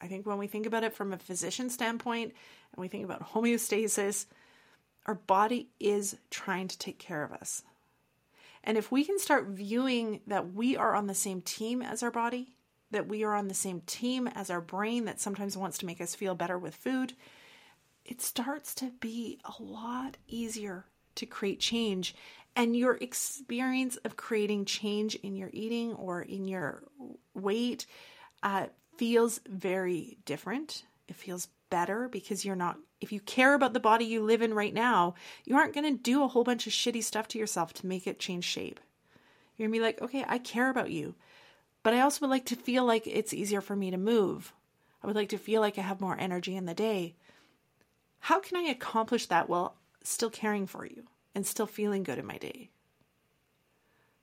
I 0.00 0.08
think 0.08 0.26
when 0.26 0.38
we 0.38 0.48
think 0.48 0.66
about 0.66 0.82
it 0.82 0.92
from 0.92 1.12
a 1.12 1.18
physician 1.18 1.70
standpoint 1.70 2.34
and 2.72 2.80
we 2.80 2.88
think 2.88 3.04
about 3.04 3.32
homeostasis, 3.32 4.26
our 5.06 5.14
body 5.14 5.68
is 5.78 6.16
trying 6.30 6.66
to 6.66 6.78
take 6.78 6.98
care 6.98 7.22
of 7.22 7.30
us. 7.30 7.62
And 8.64 8.78
if 8.78 8.92
we 8.92 9.04
can 9.04 9.18
start 9.18 9.48
viewing 9.48 10.20
that 10.26 10.54
we 10.54 10.76
are 10.76 10.94
on 10.94 11.06
the 11.06 11.14
same 11.14 11.40
team 11.40 11.82
as 11.82 12.02
our 12.02 12.10
body, 12.10 12.56
that 12.90 13.08
we 13.08 13.24
are 13.24 13.34
on 13.34 13.48
the 13.48 13.54
same 13.54 13.80
team 13.86 14.28
as 14.28 14.50
our 14.50 14.60
brain 14.60 15.06
that 15.06 15.20
sometimes 15.20 15.56
wants 15.56 15.78
to 15.78 15.86
make 15.86 16.00
us 16.00 16.14
feel 16.14 16.34
better 16.34 16.58
with 16.58 16.74
food, 16.74 17.14
it 18.04 18.20
starts 18.20 18.74
to 18.76 18.92
be 19.00 19.38
a 19.44 19.62
lot 19.62 20.16
easier 20.28 20.84
to 21.16 21.26
create 21.26 21.60
change. 21.60 22.14
And 22.54 22.76
your 22.76 22.96
experience 22.96 23.96
of 24.04 24.16
creating 24.16 24.66
change 24.66 25.14
in 25.16 25.36
your 25.36 25.50
eating 25.52 25.94
or 25.94 26.20
in 26.22 26.46
your 26.46 26.84
weight 27.34 27.86
uh, 28.42 28.66
feels 28.98 29.40
very 29.48 30.18
different. 30.26 30.84
It 31.08 31.16
feels 31.16 31.48
better 31.72 32.06
because 32.06 32.44
you're 32.44 32.54
not, 32.54 32.76
if 33.00 33.12
you 33.12 33.20
care 33.20 33.54
about 33.54 33.72
the 33.72 33.80
body 33.80 34.04
you 34.04 34.22
live 34.22 34.42
in 34.42 34.52
right 34.52 34.74
now, 34.74 35.14
you 35.46 35.56
aren't 35.56 35.72
going 35.72 35.90
to 35.90 36.02
do 36.02 36.22
a 36.22 36.28
whole 36.28 36.44
bunch 36.44 36.66
of 36.66 36.72
shitty 36.74 37.02
stuff 37.02 37.26
to 37.28 37.38
yourself 37.38 37.72
to 37.72 37.86
make 37.86 38.06
it 38.06 38.18
change 38.18 38.44
shape. 38.44 38.78
You're 39.56 39.68
going 39.68 39.72
to 39.72 39.78
be 39.80 39.82
like, 39.82 40.02
okay, 40.02 40.22
I 40.28 40.36
care 40.36 40.68
about 40.68 40.90
you, 40.90 41.14
but 41.82 41.94
I 41.94 42.00
also 42.02 42.20
would 42.20 42.30
like 42.30 42.44
to 42.46 42.56
feel 42.56 42.84
like 42.84 43.06
it's 43.06 43.32
easier 43.32 43.62
for 43.62 43.74
me 43.74 43.90
to 43.90 43.96
move. 43.96 44.52
I 45.02 45.06
would 45.06 45.16
like 45.16 45.30
to 45.30 45.38
feel 45.38 45.62
like 45.62 45.78
I 45.78 45.80
have 45.82 45.98
more 45.98 46.20
energy 46.20 46.54
in 46.54 46.66
the 46.66 46.74
day. 46.74 47.14
How 48.20 48.38
can 48.38 48.58
I 48.58 48.70
accomplish 48.70 49.24
that 49.26 49.48
while 49.48 49.76
still 50.04 50.30
caring 50.30 50.66
for 50.66 50.84
you 50.84 51.04
and 51.34 51.46
still 51.46 51.66
feeling 51.66 52.02
good 52.02 52.18
in 52.18 52.26
my 52.26 52.36
day? 52.36 52.68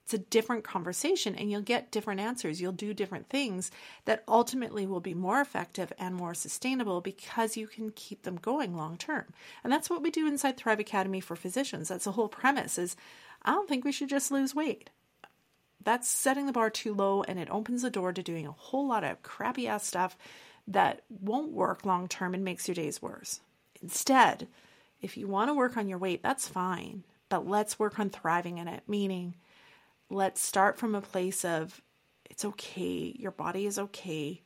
It's 0.09 0.15
a 0.15 0.17
different 0.17 0.63
conversation 0.63 1.35
and 1.35 1.51
you'll 1.51 1.61
get 1.61 1.91
different 1.91 2.19
answers. 2.19 2.59
You'll 2.59 2.71
do 2.71 2.95
different 2.95 3.29
things 3.29 3.69
that 4.05 4.23
ultimately 4.27 4.87
will 4.87 5.01
be 5.01 5.13
more 5.13 5.39
effective 5.39 5.93
and 5.99 6.15
more 6.15 6.33
sustainable 6.33 6.99
because 6.99 7.55
you 7.55 7.67
can 7.67 7.91
keep 7.91 8.23
them 8.23 8.37
going 8.37 8.75
long 8.75 8.97
term. 8.97 9.25
And 9.63 9.71
that's 9.71 9.87
what 9.87 10.01
we 10.01 10.09
do 10.09 10.25
inside 10.25 10.57
Thrive 10.57 10.79
Academy 10.79 11.19
for 11.19 11.35
physicians. 11.35 11.89
That's 11.89 12.05
the 12.05 12.13
whole 12.13 12.27
premise 12.27 12.79
is 12.79 12.95
I 13.43 13.51
don't 13.51 13.69
think 13.69 13.85
we 13.85 13.91
should 13.91 14.09
just 14.09 14.31
lose 14.31 14.55
weight. 14.55 14.89
That's 15.83 16.07
setting 16.07 16.47
the 16.47 16.53
bar 16.53 16.71
too 16.71 16.95
low 16.95 17.21
and 17.21 17.37
it 17.37 17.51
opens 17.51 17.83
the 17.83 17.91
door 17.91 18.11
to 18.11 18.23
doing 18.23 18.47
a 18.47 18.51
whole 18.51 18.87
lot 18.87 19.03
of 19.03 19.21
crappy 19.21 19.67
ass 19.67 19.85
stuff 19.85 20.17
that 20.67 21.03
won't 21.21 21.51
work 21.51 21.85
long 21.85 22.07
term 22.07 22.33
and 22.33 22.43
makes 22.43 22.67
your 22.67 22.73
days 22.73 22.99
worse. 22.99 23.41
Instead, 23.83 24.47
if 25.03 25.17
you 25.17 25.27
want 25.27 25.51
to 25.51 25.53
work 25.53 25.77
on 25.77 25.87
your 25.87 25.99
weight, 25.99 26.23
that's 26.23 26.47
fine, 26.47 27.03
but 27.29 27.47
let's 27.47 27.77
work 27.77 27.99
on 27.99 28.09
thriving 28.09 28.57
in 28.57 28.67
it, 28.67 28.81
meaning 28.87 29.35
let's 30.09 30.41
start 30.41 30.77
from 30.77 30.95
a 30.95 31.01
place 31.01 31.45
of 31.45 31.81
it's 32.29 32.45
okay, 32.45 33.15
your 33.17 33.31
body 33.31 33.65
is 33.65 33.79
okay, 33.79 34.43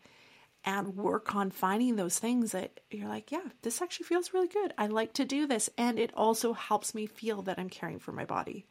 and 0.66 0.96
work 0.96 1.36
on 1.36 1.52
finding 1.52 1.96
those 1.96 2.20
things 2.20 2.54
that 2.54 2.80
you're 2.90 3.10
like, 3.10 3.32
yeah, 3.32 3.50
this 3.62 3.82
actually 3.82 4.06
feels 4.06 4.34
really 4.34 4.48
good. 4.48 4.74
I 4.78 4.88
like 4.88 5.14
to 5.14 5.26
do 5.26 5.46
this. 5.46 5.70
And 5.78 6.00
it 6.00 6.12
also 6.16 6.54
helps 6.54 6.96
me 6.96 7.06
feel 7.06 7.42
that 7.44 7.60
I'm 7.60 7.70
caring 7.70 8.00
for 8.00 8.14
my 8.14 8.26
body. 8.26 8.66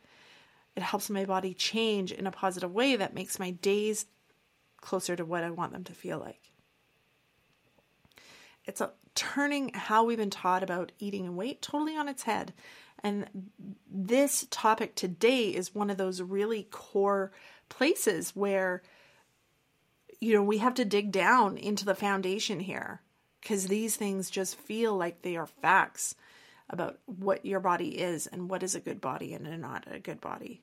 It 0.75 0.83
helps 0.83 1.11
my 1.11 1.27
body 1.27 1.53
change 1.53 2.13
in 2.13 2.27
a 2.27 2.33
positive 2.33 2.73
way 2.73 2.97
that 2.97 3.15
makes 3.15 3.39
my 3.39 3.51
days 3.51 4.07
closer 4.81 5.15
to 5.17 5.25
what 5.25 5.45
I 5.45 5.51
want 5.51 5.73
them 5.73 5.85
to 5.85 5.93
feel 5.93 6.19
like. 6.19 6.51
It's 8.65 8.81
a 8.81 8.93
turning 9.15 9.73
how 9.75 10.05
we've 10.05 10.19
been 10.19 10.31
taught 10.31 10.63
about 10.63 10.93
eating 10.99 11.27
and 11.27 11.37
weight 11.37 11.61
totally 11.61 11.97
on 11.97 12.09
its 12.09 12.23
head 12.23 12.55
and 13.03 13.51
this 13.91 14.47
topic 14.51 14.95
today 14.95 15.49
is 15.49 15.75
one 15.75 15.91
of 15.91 15.97
those 15.97 16.23
really 16.23 16.69
core 16.71 17.33
places 17.69 18.31
where, 18.31 18.83
you 20.21 20.35
know, 20.35 20.43
we 20.43 20.59
have 20.59 20.75
to 20.75 20.85
dig 20.85 21.11
down 21.11 21.57
into 21.57 21.85
the 21.85 21.95
foundation 21.95 22.61
here 22.61 23.01
because 23.41 23.67
these 23.67 23.97
things 23.97 24.31
just 24.31 24.57
feel 24.57 24.97
like 24.97 25.23
they 25.23 25.37
are 25.37 25.47
facts 25.47 26.15
about 26.71 26.99
what 27.07 27.45
your 27.45 27.61
body 27.61 27.99
is 27.99 28.29
and 28.29 28.49
what 28.49 28.63
is 28.63 28.75
a 28.75 28.81
good 28.81 29.01
body 29.01 29.35
and 29.35 29.61
not 29.61 29.85
a 29.91 29.99
good 29.99 30.21
body. 30.21 30.63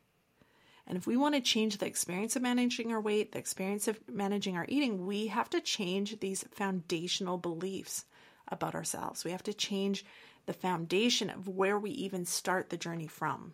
And 0.89 0.97
if 0.97 1.05
we 1.05 1.15
want 1.15 1.35
to 1.35 1.41
change 1.41 1.77
the 1.77 1.85
experience 1.85 2.35
of 2.35 2.41
managing 2.41 2.91
our 2.91 2.99
weight, 2.99 3.31
the 3.31 3.37
experience 3.37 3.87
of 3.87 3.99
managing 4.11 4.57
our 4.57 4.65
eating, 4.67 5.05
we 5.05 5.27
have 5.27 5.49
to 5.51 5.61
change 5.61 6.19
these 6.19 6.43
foundational 6.51 7.37
beliefs 7.37 8.05
about 8.47 8.73
ourselves. 8.73 9.23
We 9.23 9.29
have 9.29 9.43
to 9.43 9.53
change 9.53 10.03
the 10.47 10.53
foundation 10.53 11.29
of 11.29 11.47
where 11.47 11.77
we 11.77 11.91
even 11.91 12.25
start 12.25 12.71
the 12.71 12.77
journey 12.77 13.05
from. 13.05 13.53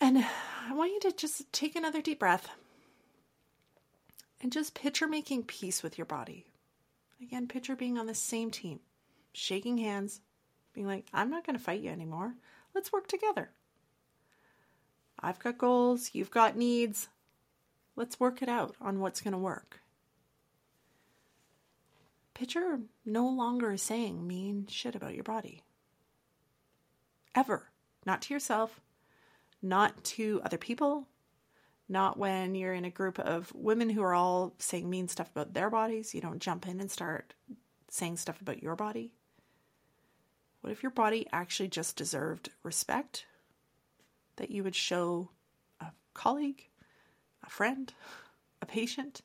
And 0.00 0.24
I 0.66 0.72
want 0.72 0.92
you 0.92 1.00
to 1.10 1.12
just 1.16 1.52
take 1.52 1.76
another 1.76 2.00
deep 2.00 2.20
breath 2.20 2.48
and 4.40 4.50
just 4.50 4.74
picture 4.74 5.06
making 5.06 5.42
peace 5.42 5.82
with 5.82 5.98
your 5.98 6.06
body. 6.06 6.46
Again, 7.20 7.46
picture 7.46 7.76
being 7.76 7.98
on 7.98 8.06
the 8.06 8.14
same 8.14 8.50
team, 8.50 8.80
shaking 9.34 9.76
hands, 9.76 10.22
being 10.72 10.86
like, 10.86 11.04
I'm 11.12 11.30
not 11.30 11.44
going 11.44 11.58
to 11.58 11.62
fight 11.62 11.82
you 11.82 11.90
anymore. 11.90 12.32
Let's 12.74 12.92
work 12.92 13.06
together. 13.06 13.50
I've 15.20 15.38
got 15.38 15.58
goals, 15.58 16.10
you've 16.12 16.30
got 16.30 16.56
needs. 16.56 17.08
Let's 17.96 18.20
work 18.20 18.42
it 18.42 18.48
out 18.48 18.76
on 18.80 19.00
what's 19.00 19.20
going 19.20 19.32
to 19.32 19.38
work. 19.38 19.80
Picture 22.34 22.80
no 23.04 23.28
longer 23.28 23.72
is 23.72 23.82
saying 23.82 24.24
mean 24.24 24.66
shit 24.68 24.94
about 24.94 25.14
your 25.14 25.24
body. 25.24 25.64
Ever. 27.34 27.70
Not 28.06 28.22
to 28.22 28.34
yourself, 28.34 28.80
not 29.60 30.04
to 30.04 30.40
other 30.44 30.56
people, 30.56 31.08
not 31.88 32.16
when 32.16 32.54
you're 32.54 32.74
in 32.74 32.84
a 32.84 32.90
group 32.90 33.18
of 33.18 33.52
women 33.54 33.90
who 33.90 34.02
are 34.02 34.14
all 34.14 34.54
saying 34.58 34.88
mean 34.88 35.08
stuff 35.08 35.30
about 35.30 35.52
their 35.52 35.68
bodies. 35.68 36.14
You 36.14 36.20
don't 36.20 36.38
jump 36.38 36.66
in 36.66 36.80
and 36.80 36.90
start 36.90 37.34
saying 37.90 38.18
stuff 38.18 38.40
about 38.40 38.62
your 38.62 38.76
body. 38.76 39.12
What 40.68 40.76
if 40.76 40.82
your 40.82 40.90
body 40.90 41.26
actually 41.32 41.70
just 41.70 41.96
deserved 41.96 42.50
respect 42.62 43.24
that 44.36 44.50
you 44.50 44.62
would 44.62 44.74
show 44.74 45.30
a 45.80 45.86
colleague, 46.12 46.68
a 47.42 47.48
friend, 47.48 47.90
a 48.60 48.66
patient? 48.66 49.22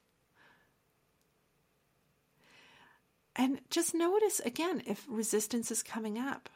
And 3.36 3.60
just 3.69 3.93
notice 3.93 4.39
again 4.39 4.84
if 4.86 5.06
resistance 5.10 5.69
is 5.69 5.84
coming 5.84 6.17
up. 6.17 6.49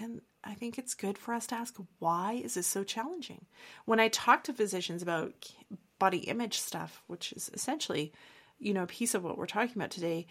And 0.00 0.22
I 0.42 0.54
think 0.54 0.76
it's 0.76 0.94
good 0.94 1.16
for 1.16 1.32
us 1.32 1.46
to 1.46 1.54
ask 1.54 1.76
why 2.00 2.32
is 2.32 2.54
this 2.54 2.66
so 2.66 2.82
challenging? 2.82 3.46
When 3.84 4.00
I 4.00 4.08
talk 4.08 4.42
to 4.42 4.52
physicians 4.52 5.02
about 5.02 5.52
body 6.00 6.18
image 6.26 6.58
stuff, 6.58 7.04
which 7.06 7.32
is 7.32 7.48
essentially, 7.54 8.12
you 8.58 8.74
know, 8.74 8.82
a 8.82 8.88
piece 8.88 9.14
of 9.14 9.22
what 9.22 9.38
we're 9.38 9.46
talking 9.46 9.76
about 9.76 9.92
today, 9.92 10.26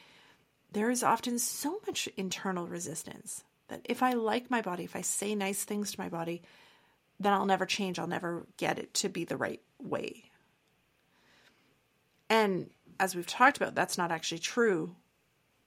there 0.71 0.89
is 0.89 1.03
often 1.03 1.39
so 1.39 1.79
much 1.85 2.09
internal 2.17 2.67
resistance 2.67 3.43
that 3.67 3.81
if 3.85 4.01
I 4.01 4.13
like 4.13 4.49
my 4.49 4.61
body, 4.61 4.83
if 4.83 4.95
I 4.95 5.01
say 5.01 5.35
nice 5.35 5.63
things 5.63 5.91
to 5.91 5.99
my 5.99 6.09
body, 6.09 6.41
then 7.19 7.33
I'll 7.33 7.45
never 7.45 7.65
change. 7.65 7.99
I'll 7.99 8.07
never 8.07 8.45
get 8.57 8.79
it 8.79 8.93
to 8.95 9.09
be 9.09 9.23
the 9.23 9.37
right 9.37 9.61
way. 9.81 10.31
And 12.29 12.69
as 12.99 13.15
we've 13.15 13.27
talked 13.27 13.57
about, 13.57 13.75
that's 13.75 13.97
not 13.97 14.11
actually 14.11 14.39
true 14.39 14.95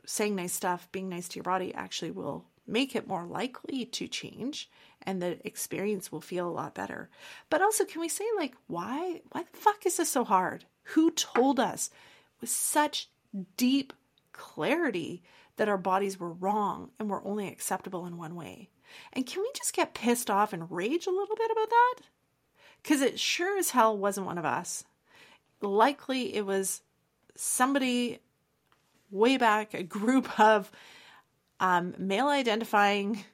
saying 0.06 0.34
nice 0.34 0.52
stuff, 0.52 0.88
being 0.92 1.08
nice 1.08 1.28
to 1.28 1.36
your 1.36 1.44
body 1.44 1.72
actually 1.74 2.10
will 2.10 2.44
make 2.66 2.94
it 2.94 3.06
more 3.06 3.24
likely 3.24 3.84
to 3.84 4.08
change 4.08 4.68
and 5.02 5.20
the 5.20 5.44
experience 5.46 6.10
will 6.10 6.20
feel 6.20 6.48
a 6.48 6.50
lot 6.50 6.74
better. 6.74 7.08
But 7.48 7.62
also, 7.62 7.84
can 7.84 8.00
we 8.00 8.08
say, 8.08 8.24
like, 8.36 8.54
why? 8.66 9.22
Why 9.32 9.44
the 9.44 9.56
fuck 9.56 9.86
is 9.86 9.96
this 9.96 10.10
so 10.10 10.24
hard? 10.24 10.64
Who 10.94 11.10
told 11.12 11.58
us 11.58 11.90
with 12.40 12.50
such 12.50 13.08
deep 13.56 13.92
clarity 14.40 15.22
that 15.56 15.68
our 15.68 15.76
bodies 15.76 16.18
were 16.18 16.32
wrong 16.32 16.90
and 16.98 17.10
were 17.10 17.24
only 17.26 17.46
acceptable 17.46 18.06
in 18.06 18.16
one 18.16 18.34
way? 18.34 18.70
And 19.12 19.26
can 19.26 19.42
we 19.42 19.50
just 19.54 19.74
get 19.74 19.94
pissed 19.94 20.30
off 20.30 20.52
and 20.54 20.70
rage 20.70 21.06
a 21.06 21.10
little 21.10 21.36
bit 21.36 21.50
about 21.50 21.70
that? 21.70 21.94
Because 22.82 23.02
it 23.02 23.20
sure 23.20 23.58
as 23.58 23.70
hell 23.70 23.96
wasn't 23.96 24.26
one 24.26 24.38
of 24.38 24.46
us. 24.46 24.84
Likely 25.60 26.34
it 26.34 26.46
was 26.46 26.80
somebody 27.36 28.20
way 29.10 29.36
back 29.36 29.74
a 29.74 29.82
group 29.82 30.40
of 30.40 30.70
um, 31.60 31.94
male 31.98 32.28
identifying 32.28 33.24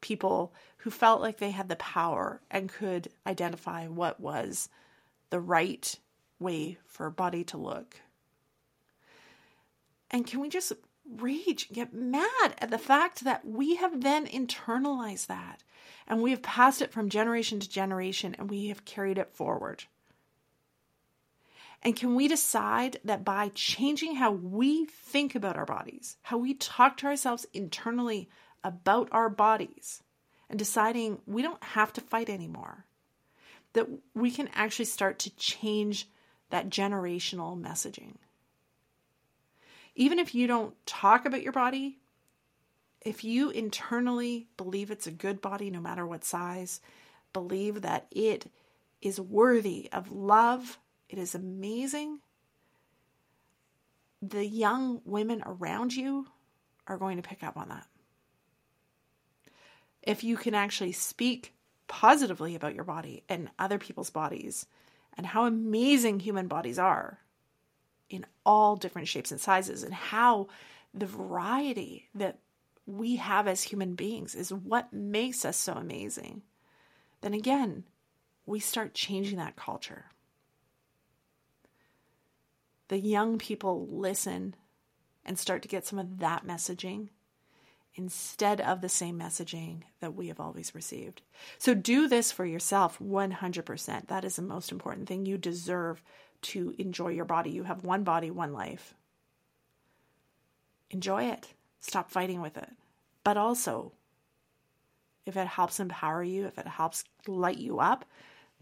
people 0.00 0.54
who 0.78 0.90
felt 0.90 1.20
like 1.20 1.38
they 1.38 1.50
had 1.50 1.68
the 1.68 1.76
power 1.76 2.40
and 2.50 2.68
could 2.68 3.08
identify 3.26 3.86
what 3.88 4.20
was 4.20 4.68
the 5.30 5.40
right 5.40 5.98
way 6.38 6.78
for 6.86 7.06
a 7.06 7.10
body 7.10 7.42
to 7.44 7.56
look. 7.56 7.96
And 10.12 10.26
can 10.26 10.40
we 10.40 10.50
just 10.50 10.72
rage, 11.08 11.70
get 11.72 11.94
mad 11.94 12.54
at 12.58 12.70
the 12.70 12.78
fact 12.78 13.24
that 13.24 13.46
we 13.46 13.76
have 13.76 14.02
then 14.02 14.26
internalized 14.26 15.26
that 15.26 15.62
and 16.06 16.20
we 16.20 16.30
have 16.30 16.42
passed 16.42 16.82
it 16.82 16.92
from 16.92 17.08
generation 17.08 17.58
to 17.60 17.68
generation 17.68 18.36
and 18.38 18.50
we 18.50 18.68
have 18.68 18.84
carried 18.84 19.18
it 19.18 19.32
forward? 19.32 19.84
And 21.82 21.96
can 21.96 22.14
we 22.14 22.28
decide 22.28 22.98
that 23.04 23.24
by 23.24 23.50
changing 23.54 24.16
how 24.16 24.30
we 24.30 24.84
think 24.84 25.34
about 25.34 25.56
our 25.56 25.66
bodies, 25.66 26.16
how 26.22 26.38
we 26.38 26.54
talk 26.54 26.96
to 26.98 27.06
ourselves 27.06 27.46
internally 27.52 28.28
about 28.62 29.08
our 29.10 29.28
bodies, 29.28 30.02
and 30.48 30.58
deciding 30.58 31.20
we 31.26 31.42
don't 31.42 31.62
have 31.64 31.92
to 31.94 32.00
fight 32.00 32.28
anymore, 32.28 32.84
that 33.72 33.88
we 34.14 34.30
can 34.30 34.48
actually 34.54 34.84
start 34.84 35.18
to 35.20 35.34
change 35.34 36.08
that 36.50 36.68
generational 36.68 37.60
messaging? 37.60 38.14
Even 39.94 40.18
if 40.18 40.34
you 40.34 40.46
don't 40.46 40.74
talk 40.86 41.26
about 41.26 41.42
your 41.42 41.52
body, 41.52 41.98
if 43.00 43.24
you 43.24 43.50
internally 43.50 44.48
believe 44.56 44.90
it's 44.90 45.06
a 45.06 45.12
good 45.12 45.40
body 45.40 45.70
no 45.70 45.80
matter 45.80 46.06
what 46.06 46.24
size, 46.24 46.80
believe 47.32 47.82
that 47.82 48.06
it 48.10 48.50
is 49.00 49.20
worthy 49.20 49.88
of 49.92 50.12
love. 50.12 50.78
It 51.08 51.18
is 51.18 51.34
amazing. 51.34 52.20
The 54.22 54.46
young 54.46 55.02
women 55.04 55.42
around 55.44 55.94
you 55.94 56.28
are 56.86 56.96
going 56.96 57.16
to 57.16 57.28
pick 57.28 57.42
up 57.42 57.56
on 57.56 57.68
that. 57.68 57.86
If 60.02 60.24
you 60.24 60.36
can 60.36 60.54
actually 60.54 60.92
speak 60.92 61.54
positively 61.88 62.54
about 62.54 62.74
your 62.74 62.84
body 62.84 63.24
and 63.28 63.50
other 63.58 63.78
people's 63.78 64.10
bodies 64.10 64.66
and 65.16 65.26
how 65.26 65.46
amazing 65.46 66.20
human 66.20 66.48
bodies 66.48 66.78
are 66.78 67.18
in 68.12 68.26
all 68.44 68.76
different 68.76 69.08
shapes 69.08 69.32
and 69.32 69.40
sizes 69.40 69.82
and 69.82 69.94
how 69.94 70.46
the 70.92 71.06
variety 71.06 72.08
that 72.14 72.38
we 72.86 73.16
have 73.16 73.48
as 73.48 73.62
human 73.62 73.94
beings 73.94 74.34
is 74.34 74.52
what 74.52 74.92
makes 74.92 75.44
us 75.44 75.56
so 75.56 75.72
amazing, 75.72 76.42
then 77.22 77.32
again, 77.32 77.84
we 78.44 78.60
start 78.60 78.92
changing 78.94 79.38
that 79.38 79.56
culture. 79.56 80.06
The 82.88 82.98
young 82.98 83.38
people 83.38 83.86
listen 83.90 84.54
and 85.24 85.38
start 85.38 85.62
to 85.62 85.68
get 85.68 85.86
some 85.86 85.98
of 85.98 86.18
that 86.18 86.46
messaging 86.46 87.08
instead 87.94 88.60
of 88.60 88.80
the 88.80 88.88
same 88.88 89.18
messaging 89.18 89.82
that 90.00 90.14
we 90.14 90.28
have 90.28 90.40
always 90.40 90.74
received. 90.74 91.22
So 91.58 91.74
do 91.74 92.08
this 92.08 92.32
for 92.32 92.44
yourself 92.44 92.98
100%. 92.98 94.08
That 94.08 94.24
is 94.24 94.36
the 94.36 94.42
most 94.42 94.72
important 94.72 95.08
thing. 95.08 95.24
You 95.24 95.38
deserve 95.38 96.02
to 96.42 96.74
enjoy 96.78 97.08
your 97.08 97.24
body. 97.24 97.50
You 97.50 97.64
have 97.64 97.84
one 97.84 98.04
body, 98.04 98.30
one 98.30 98.52
life. 98.52 98.94
Enjoy 100.90 101.24
it. 101.24 101.48
Stop 101.80 102.10
fighting 102.10 102.40
with 102.40 102.56
it. 102.56 102.70
But 103.24 103.36
also, 103.36 103.92
if 105.24 105.36
it 105.36 105.46
helps 105.46 105.80
empower 105.80 106.22
you, 106.22 106.46
if 106.46 106.58
it 106.58 106.66
helps 106.66 107.04
light 107.26 107.58
you 107.58 107.78
up, 107.78 108.04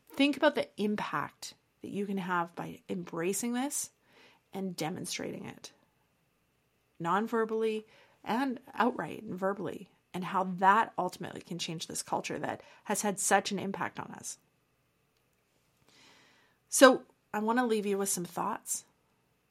think 0.09 0.37
about 0.37 0.55
the 0.55 0.69
impact 0.77 1.55
that 1.83 1.91
you 1.91 2.07
can 2.07 2.19
have 2.19 2.55
by 2.55 2.81
embracing 2.89 3.55
this 3.55 3.91
and 4.53 4.77
demonstrating 4.77 5.47
it 5.47 5.73
non 7.01 7.27
verbally 7.27 7.87
and 8.23 8.61
outright 8.75 9.23
and 9.23 9.35
verbally, 9.35 9.89
and 10.13 10.25
how 10.25 10.45
that 10.59 10.93
ultimately 10.99 11.41
can 11.41 11.59
change 11.59 11.87
this 11.87 12.03
culture 12.03 12.39
that 12.39 12.61
has 12.85 13.03
had 13.03 13.19
such 13.19 13.51
an 13.51 13.59
impact 13.59 13.99
on 13.99 14.13
us. 14.19 14.37
So, 16.69 17.03
I 17.33 17.39
want 17.39 17.59
to 17.59 17.67
leave 17.67 17.87
you 17.87 17.99
with 17.99 18.09
some 18.09 18.25
thoughts. 18.25 18.85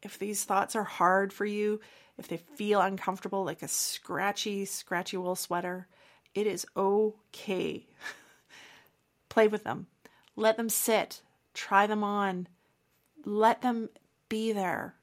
If 0.01 0.19
these 0.19 0.43
thoughts 0.43 0.75
are 0.75 0.83
hard 0.83 1.31
for 1.31 1.45
you, 1.45 1.79
if 2.17 2.27
they 2.27 2.37
feel 2.37 2.81
uncomfortable, 2.81 3.43
like 3.45 3.61
a 3.61 3.67
scratchy, 3.67 4.65
scratchy 4.65 5.17
wool 5.17 5.35
sweater, 5.35 5.87
it 6.33 6.47
is 6.47 6.65
okay. 6.75 7.87
Play 9.29 9.47
with 9.47 9.63
them. 9.63 9.87
Let 10.35 10.57
them 10.57 10.69
sit. 10.69 11.21
Try 11.53 11.87
them 11.87 12.03
on. 12.03 12.47
Let 13.25 13.61
them 13.61 13.89
be 14.27 14.51
there. 14.51 14.95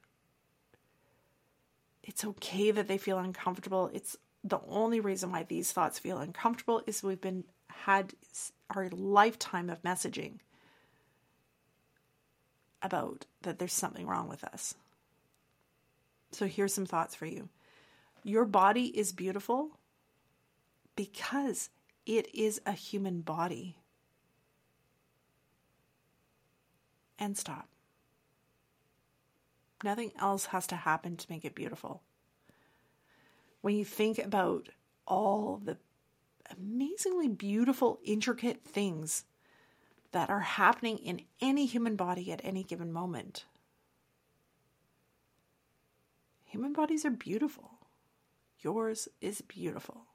It's 2.03 2.23
okay 2.23 2.71
that 2.71 2.87
they 2.87 2.97
feel 2.97 3.19
uncomfortable. 3.19 3.89
It's 3.93 4.15
the 4.43 4.59
only 4.67 4.99
reason 4.99 5.31
why 5.31 5.43
these 5.43 5.71
thoughts 5.71 5.99
feel 5.99 6.19
uncomfortable 6.19 6.81
is 6.87 7.03
we've 7.03 7.19
been 7.19 7.43
had 7.69 8.13
our 8.69 8.89
lifetime 8.89 9.69
of 9.69 9.81
messaging 9.83 10.39
about 12.81 13.25
that 13.41 13.59
there's 13.59 13.73
something 13.73 14.07
wrong 14.07 14.29
with 14.29 14.43
us. 14.43 14.75
So 16.31 16.45
here's 16.45 16.73
some 16.73 16.85
thoughts 16.85 17.15
for 17.15 17.25
you. 17.25 17.49
Your 18.23 18.45
body 18.45 18.87
is 18.97 19.11
beautiful 19.13 19.79
because 20.95 21.69
it 22.05 22.33
is 22.33 22.59
a 22.65 22.73
human 22.73 23.21
body. 23.21 23.77
And 27.19 27.37
stop. 27.37 27.67
Nothing 29.83 30.11
else 30.19 30.47
has 30.47 30.67
to 30.67 30.75
happen 30.75 31.17
to 31.17 31.27
make 31.29 31.45
it 31.45 31.55
beautiful. 31.55 32.01
When 33.61 33.75
you 33.75 33.85
think 33.85 34.19
about 34.19 34.69
all 35.07 35.61
the 35.63 35.77
amazingly 36.57 37.27
beautiful, 37.27 37.99
intricate 38.03 38.63
things 38.63 39.25
that 40.11 40.29
are 40.29 40.41
happening 40.41 40.97
in 40.97 41.21
any 41.41 41.65
human 41.65 41.95
body 41.95 42.31
at 42.31 42.41
any 42.43 42.63
given 42.63 42.91
moment, 42.91 43.45
Human 46.47 46.71
bodies 46.71 47.05
are 47.05 47.11
beautiful. 47.11 47.71
Yours 48.61 49.09
is 49.19 49.41
beautiful. 49.41 50.05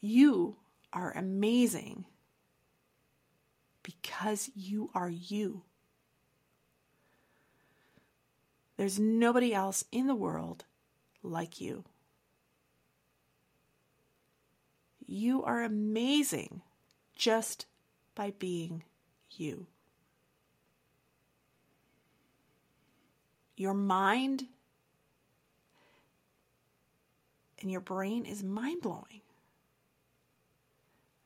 You 0.00 0.56
are 0.94 1.12
amazing 1.12 2.06
because 3.82 4.50
you 4.54 4.90
are 4.94 5.10
you. 5.10 5.62
There's 8.78 8.98
nobody 8.98 9.52
else 9.52 9.84
in 9.92 10.06
the 10.06 10.14
world 10.14 10.64
like 11.22 11.60
you. 11.60 11.84
You 15.06 15.42
are 15.42 15.62
amazing 15.62 16.62
just 17.18 17.66
by 18.14 18.32
being 18.38 18.84
you. 19.32 19.66
Your 23.56 23.74
mind 23.74 24.46
and 27.60 27.70
your 27.70 27.80
brain 27.80 28.24
is 28.24 28.42
mind 28.42 28.80
blowing 28.80 29.20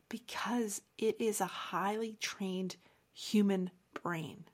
because 0.09 0.81
it 0.97 1.21
is 1.21 1.41
a 1.41 1.47
highly 1.47 2.17
trained 2.21 2.77
human 3.13 3.71
brain 4.03 4.45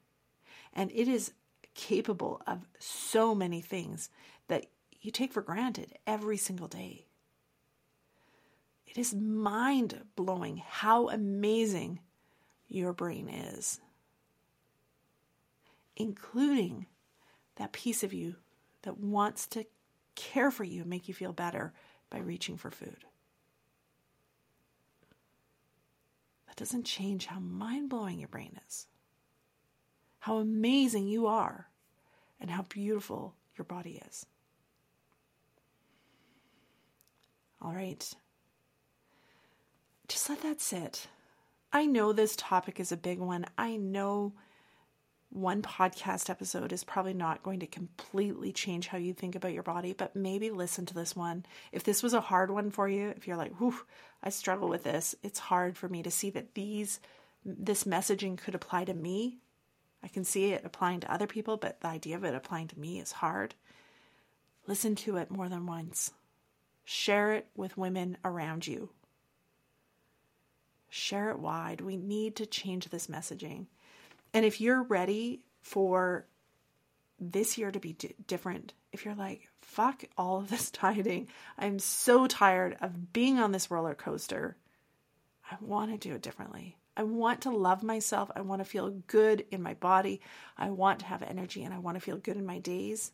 and 0.75 0.91
it 0.93 1.07
is 1.07 1.33
capable 1.75 2.43
of 2.49 2.67
so 2.81 3.35
many 3.35 3.61
things 3.61 4.11
that 4.49 4.67
you 5.01 5.13
take 5.13 5.33
for 5.33 5.43
granted 5.43 5.95
every 6.07 6.37
single 6.37 6.67
day. 6.67 7.08
It 8.89 8.97
is 8.97 9.15
mind 9.15 10.01
blowing 10.17 10.63
how 10.67 11.11
amazing 11.11 12.01
your 12.69 12.95
brain 12.95 13.29
is, 13.29 13.81
including 15.95 16.87
that 17.57 17.73
piece 17.73 18.03
of 18.03 18.15
you 18.15 18.37
that 18.83 18.99
wants 18.99 19.47
to 19.49 19.67
care 20.15 20.51
for 20.51 20.65
you 20.65 20.81
and 20.83 20.91
make 20.91 21.07
you 21.07 21.15
feel 21.15 21.33
better 21.33 21.75
by 22.09 22.19
reaching 22.19 22.57
for 22.57 22.71
food. 22.71 23.05
That 26.47 26.57
doesn't 26.57 26.85
change 26.85 27.27
how 27.27 27.41
mind 27.41 27.91
blowing 27.91 28.19
your 28.19 28.29
brain 28.29 28.59
is, 28.67 28.87
how 30.21 30.39
amazing 30.39 31.09
you 31.09 31.27
are, 31.27 31.69
and 32.41 32.51
how 32.51 32.63
beautiful 32.63 33.35
your 33.57 33.67
body 33.67 34.01
is. 34.09 34.25
All 37.61 37.73
right. 37.73 38.15
Just 40.09 40.31
let 40.31 40.41
that 40.43 40.61
sit. 40.61 41.07
I 41.71 41.85
know 41.85 42.13
this 42.13 42.35
topic 42.35 42.81
is 42.81 42.91
a 42.91 42.97
big 42.97 43.19
one. 43.19 43.45
I 43.59 43.77
know 43.77 44.33
one 45.31 45.61
podcast 45.61 46.31
episode 46.31 46.73
is 46.73 46.83
probably 46.83 47.13
not 47.13 47.43
going 47.43 47.61
to 47.61 47.67
completely 47.67 48.51
change 48.51 48.87
how 48.87 48.97
you 48.97 49.13
think 49.13 49.35
about 49.35 49.53
your 49.53 49.63
body, 49.63 49.93
but 49.93 50.17
maybe 50.17 50.51
listen 50.51 50.87
to 50.87 50.95
this 50.95 51.15
one. 51.15 51.45
If 51.73 51.85
this 51.85 52.03
was 52.03 52.15
a 52.15 52.23
hard 52.23 52.51
one 52.51 52.71
for 52.71 52.89
you, 52.89 53.09
if 53.11 53.29
you're 53.29 53.37
like, 53.37 53.55
whew, 53.57 53.75
I 54.23 54.31
struggle 54.31 54.71
with 54.71 54.85
this, 54.85 55.15
it's 55.23 55.39
hard 55.39 55.77
for 55.77 55.91
me 55.91 56.03
to 56.03 56.11
see 56.11 56.31
that 56.31 56.55
these 56.55 57.01
this 57.45 57.85
messaging 57.85 58.39
could 58.39 58.55
apply 58.55 58.85
to 58.85 58.95
me. 58.95 59.39
I 60.03 60.09
can 60.09 60.25
see 60.25 60.53
it 60.53 60.65
applying 60.65 61.01
to 61.01 61.13
other 61.13 61.27
people, 61.27 61.57
but 61.57 61.81
the 61.81 61.89
idea 61.89 62.17
of 62.17 62.25
it 62.25 62.35
applying 62.35 62.69
to 62.69 62.79
me 62.79 62.99
is 62.99 63.13
hard. 63.13 63.55
Listen 64.67 64.95
to 64.97 65.17
it 65.19 65.31
more 65.31 65.49
than 65.49 65.67
once. 65.67 66.13
Share 66.85 67.33
it 67.33 67.47
with 67.55 67.77
women 67.77 68.17
around 68.25 68.67
you. 68.67 68.91
Share 70.89 71.31
it 71.31 71.39
wide. 71.39 71.81
We 71.81 71.97
need 71.97 72.37
to 72.37 72.47
change 72.47 72.89
this 72.89 73.07
messaging. 73.09 73.67
And 74.33 74.45
if 74.45 74.61
you're 74.61 74.83
ready 74.83 75.43
for 75.63 76.27
this 77.21 77.59
year 77.59 77.71
to 77.71 77.81
be 77.81 77.95
d- 77.95 78.15
different, 78.27 78.73
if 78.93 79.05
you're 79.05 79.15
like, 79.15 79.49
fuck 79.61 80.05
all 80.17 80.39
of 80.39 80.51
this 80.51 80.71
dieting, 80.83 81.29
I'm 81.59 81.79
so 81.79 82.27
tired 82.27 82.77
of 82.81 83.13
being 83.13 83.39
on 83.39 83.53
this 83.53 83.71
roller 83.71 83.95
coaster, 83.95 84.57
I 85.51 85.57
want 85.61 85.91
to 85.91 86.09
do 86.09 86.15
it 86.15 86.23
differently. 86.23 86.77
I 86.97 87.05
want 87.05 87.43
to 87.43 87.51
love 87.51 87.83
myself. 87.83 88.31
I 88.35 88.41
want 88.41 88.61
to 88.61 88.65
feel 88.65 88.91
good 89.07 89.47
in 89.51 89.63
my 89.63 89.75
body. 89.75 90.21
I 90.57 90.71
want 90.71 90.99
to 91.01 91.07
have 91.07 91.23
energy 91.23 91.63
and 91.63 91.73
I 91.73 91.79
want 91.79 91.97
to 91.97 92.01
feel 92.01 92.17
good 92.17 92.37
in 92.37 92.45
my 92.45 92.59
days. 92.59 93.13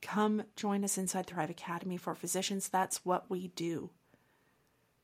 Come 0.00 0.44
join 0.54 0.84
us 0.84 0.96
inside 0.96 1.26
Thrive 1.26 1.50
Academy 1.50 1.96
for 1.96 2.14
Physicians. 2.14 2.68
That's 2.68 3.04
what 3.04 3.28
we 3.28 3.48
do. 3.48 3.90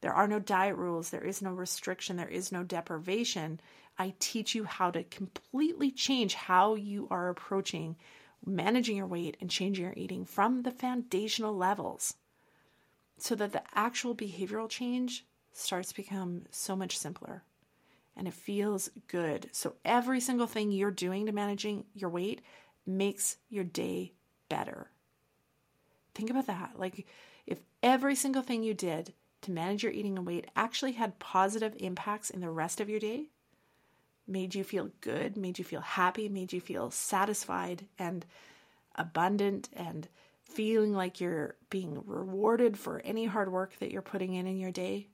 There 0.04 0.12
are 0.12 0.28
no 0.28 0.38
diet 0.38 0.76
rules, 0.76 1.08
there 1.08 1.24
is 1.24 1.40
no 1.40 1.50
restriction, 1.54 2.16
there 2.16 2.28
is 2.28 2.52
no 2.52 2.62
deprivation. 2.62 3.58
I 3.98 4.12
teach 4.18 4.54
you 4.54 4.64
how 4.64 4.90
to 4.90 5.02
completely 5.02 5.90
change 5.90 6.34
how 6.34 6.74
you 6.74 7.08
are 7.10 7.30
approaching 7.30 7.96
managing 8.44 8.98
your 8.98 9.06
weight 9.06 9.38
and 9.40 9.48
changing 9.48 9.82
your 9.82 9.94
eating 9.96 10.26
from 10.26 10.60
the 10.60 10.70
foundational 10.70 11.56
levels 11.56 12.16
so 13.16 13.34
that 13.34 13.52
the 13.52 13.62
actual 13.74 14.14
behavioral 14.14 14.68
change 14.68 15.24
starts 15.52 15.88
to 15.88 15.94
become 15.94 16.44
so 16.50 16.76
much 16.76 16.98
simpler. 16.98 17.42
and 18.14 18.28
it 18.28 18.34
feels 18.34 18.90
good. 19.08 19.48
So 19.52 19.76
every 19.86 20.20
single 20.20 20.46
thing 20.46 20.70
you're 20.70 20.90
doing 20.90 21.24
to 21.24 21.32
managing 21.32 21.86
your 21.94 22.10
weight 22.10 22.42
makes 22.86 23.38
your 23.48 23.64
day 23.64 24.12
better. 24.50 24.90
Think 26.14 26.28
about 26.28 26.46
that. 26.46 26.72
Like 26.76 27.06
if 27.46 27.60
every 27.82 28.14
single 28.14 28.42
thing 28.42 28.62
you 28.62 28.74
did 28.74 29.14
to 29.44 29.52
manage 29.52 29.82
your 29.82 29.92
eating 29.92 30.16
and 30.18 30.26
weight 30.26 30.50
actually 30.56 30.92
had 30.92 31.18
positive 31.18 31.74
impacts 31.78 32.30
in 32.30 32.40
the 32.40 32.50
rest 32.50 32.80
of 32.80 32.88
your 32.88 33.00
day, 33.00 33.28
made 34.26 34.54
you 34.54 34.64
feel 34.64 34.90
good, 35.00 35.36
made 35.36 35.58
you 35.58 35.64
feel 35.64 35.80
happy, 35.80 36.28
made 36.28 36.52
you 36.52 36.60
feel 36.60 36.90
satisfied 36.90 37.86
and 37.98 38.24
abundant 38.96 39.68
and 39.72 40.08
feeling 40.44 40.92
like 40.92 41.20
you're 41.20 41.56
being 41.70 42.02
rewarded 42.06 42.78
for 42.78 43.00
any 43.04 43.24
hard 43.24 43.50
work 43.50 43.76
that 43.78 43.90
you're 43.90 44.02
putting 44.02 44.34
in 44.34 44.46
in 44.46 44.58
your 44.58 44.70
day, 44.70 45.08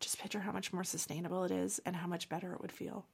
just 0.00 0.18
picture 0.18 0.40
how 0.40 0.52
much 0.52 0.72
more 0.72 0.84
sustainable 0.84 1.44
it 1.44 1.50
is 1.50 1.80
and 1.86 1.96
how 1.96 2.06
much 2.06 2.28
better 2.28 2.52
it 2.52 2.60
would 2.60 2.72
feel. 2.72 3.06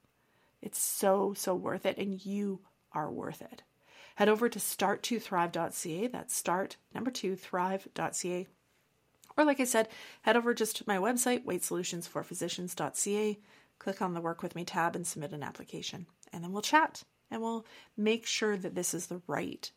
It's 0.61 0.78
so, 0.78 1.35
so 1.35 1.55
worth 1.55 1.87
it, 1.87 1.99
and 1.99 2.24
you 2.24 2.61
are 2.93 3.11
worth 3.11 3.43
it. 3.43 3.62
Head 4.16 4.28
over 4.28 4.49
to 4.49 4.59
start2thrive.ca. 4.59 6.07
That's 6.09 6.35
start 6.35 6.76
number 6.95 7.11
two 7.11 7.37
thrive.ca. 7.37 8.47
Or, 9.37 9.45
like 9.45 9.61
I 9.61 9.64
said, 9.64 9.89
head 10.22 10.37
over 10.37 10.55
just 10.55 10.76
to 10.76 10.85
my 10.87 10.99
website, 10.99 11.45
weightsolutionsforphysicians.ca. 11.45 13.39
Click 13.78 14.03
on 14.03 14.14
the 14.14 14.20
Work 14.20 14.43
With 14.43 14.55
Me 14.55 14.64
tab 14.64 14.95
and 14.95 15.07
submit 15.07 15.33
an 15.33 15.43
application. 15.43 16.07
And 16.33 16.43
then 16.43 16.53
we'll 16.53 16.62
chat 16.62 17.03
and 17.30 17.41
we'll 17.41 17.66
make 17.97 18.26
sure 18.26 18.57
that 18.57 18.74
this 18.74 18.95
is 18.95 19.07
the 19.07 19.22
right 19.26 19.70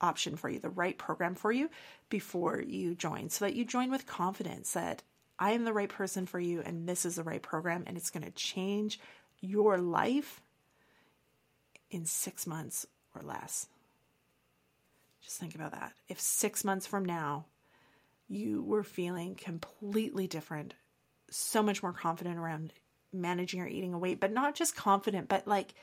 option 0.00 0.36
for 0.36 0.48
you, 0.48 0.58
the 0.58 0.70
right 0.70 0.96
program 0.96 1.34
for 1.34 1.52
you 1.52 1.70
before 2.08 2.60
you 2.60 2.94
join, 2.94 3.30
so 3.30 3.44
that 3.44 3.54
you 3.54 3.64
join 3.64 3.90
with 3.90 4.06
confidence 4.06 4.72
that 4.72 5.02
I 5.38 5.52
am 5.52 5.64
the 5.64 5.72
right 5.72 5.88
person 5.88 6.26
for 6.26 6.38
you 6.38 6.62
and 6.62 6.88
this 6.88 7.04
is 7.04 7.16
the 7.16 7.22
right 7.22 7.42
program 7.42 7.84
and 7.86 7.96
it's 7.96 8.10
going 8.10 8.24
to 8.24 8.30
change 8.30 9.00
your 9.40 9.78
life 9.78 10.40
in 11.90 12.06
six 12.06 12.46
months 12.46 12.86
or 13.14 13.22
less. 13.22 13.68
Just 15.22 15.38
think 15.38 15.54
about 15.54 15.72
that. 15.72 15.92
If 16.08 16.20
six 16.20 16.64
months 16.64 16.86
from 16.86 17.04
now 17.04 17.46
you 18.28 18.62
were 18.62 18.82
feeling 18.82 19.34
completely 19.34 20.26
different, 20.26 20.74
so 21.30 21.62
much 21.62 21.82
more 21.82 21.92
confident 21.92 22.38
around 22.38 22.72
managing 23.12 23.60
or 23.60 23.66
eating 23.66 23.94
a 23.94 23.98
weight, 23.98 24.20
but 24.20 24.32
not 24.32 24.54
just 24.54 24.76
confident, 24.76 25.28
but 25.28 25.46
like 25.46 25.74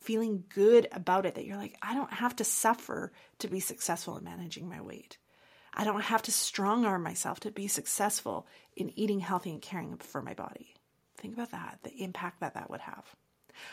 feeling 0.00 0.44
good 0.54 0.88
about 0.92 1.26
it 1.26 1.34
that 1.34 1.44
you're 1.44 1.56
like, 1.56 1.76
I 1.82 1.94
don't 1.94 2.12
have 2.12 2.36
to 2.36 2.44
suffer 2.44 3.12
to 3.38 3.48
be 3.48 3.60
successful 3.60 4.16
in 4.16 4.24
managing 4.24 4.68
my 4.68 4.80
weight. 4.80 5.18
I 5.74 5.84
don't 5.84 6.00
have 6.00 6.22
to 6.22 6.32
strong 6.32 6.84
arm 6.84 7.02
myself 7.02 7.40
to 7.40 7.50
be 7.50 7.68
successful 7.68 8.46
in 8.76 8.98
eating 8.98 9.20
healthy 9.20 9.50
and 9.50 9.62
caring 9.62 9.96
for 9.98 10.22
my 10.22 10.34
body. 10.34 10.74
Think 11.16 11.34
about 11.34 11.52
that, 11.52 11.80
the 11.82 12.02
impact 12.02 12.40
that 12.40 12.54
that 12.54 12.70
would 12.70 12.80
have. 12.80 13.04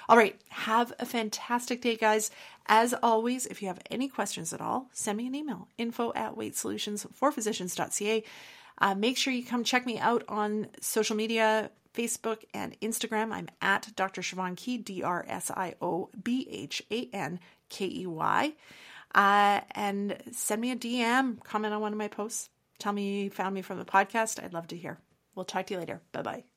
All 0.09 0.17
right, 0.17 0.39
have 0.49 0.93
a 0.99 1.05
fantastic 1.05 1.81
day, 1.81 1.95
guys. 1.95 2.31
As 2.67 2.93
always, 3.01 3.45
if 3.45 3.61
you 3.61 3.67
have 3.67 3.79
any 3.89 4.07
questions 4.07 4.53
at 4.53 4.61
all, 4.61 4.89
send 4.91 5.17
me 5.17 5.27
an 5.27 5.35
email 5.35 5.67
info 5.77 6.11
at 6.15 6.35
weightsolutionsforphysicians.ca. 6.35 8.23
Uh, 8.79 8.95
make 8.95 9.17
sure 9.17 9.33
you 9.33 9.45
come 9.45 9.63
check 9.63 9.85
me 9.85 9.97
out 9.97 10.23
on 10.27 10.67
social 10.81 11.15
media 11.15 11.71
Facebook 11.93 12.43
and 12.53 12.79
Instagram. 12.79 13.31
I'm 13.31 13.47
at 13.61 13.91
Dr. 13.95 14.21
Siobhan 14.21 14.55
Key, 14.55 14.77
D 14.77 15.01
R 15.01 15.25
S 15.27 15.49
I 15.49 15.75
O 15.81 16.09
B 16.21 16.47
H 16.51 16.83
A 16.91 17.09
N 17.11 17.39
K 17.69 17.85
E 17.87 18.05
Y. 18.05 18.53
Uh, 19.15 19.61
and 19.71 20.17
send 20.31 20.61
me 20.61 20.71
a 20.71 20.75
DM, 20.75 21.41
comment 21.43 21.73
on 21.73 21.81
one 21.81 21.93
of 21.93 21.97
my 21.97 22.07
posts. 22.07 22.49
Tell 22.77 22.93
me 22.93 23.23
you 23.23 23.29
found 23.31 23.55
me 23.55 23.61
from 23.61 23.79
the 23.79 23.85
podcast. 23.85 24.43
I'd 24.43 24.53
love 24.53 24.67
to 24.67 24.77
hear. 24.77 24.99
We'll 25.33 25.45
talk 25.45 25.67
to 25.67 25.73
you 25.73 25.79
later. 25.79 26.01
Bye 26.11 26.21
bye. 26.21 26.56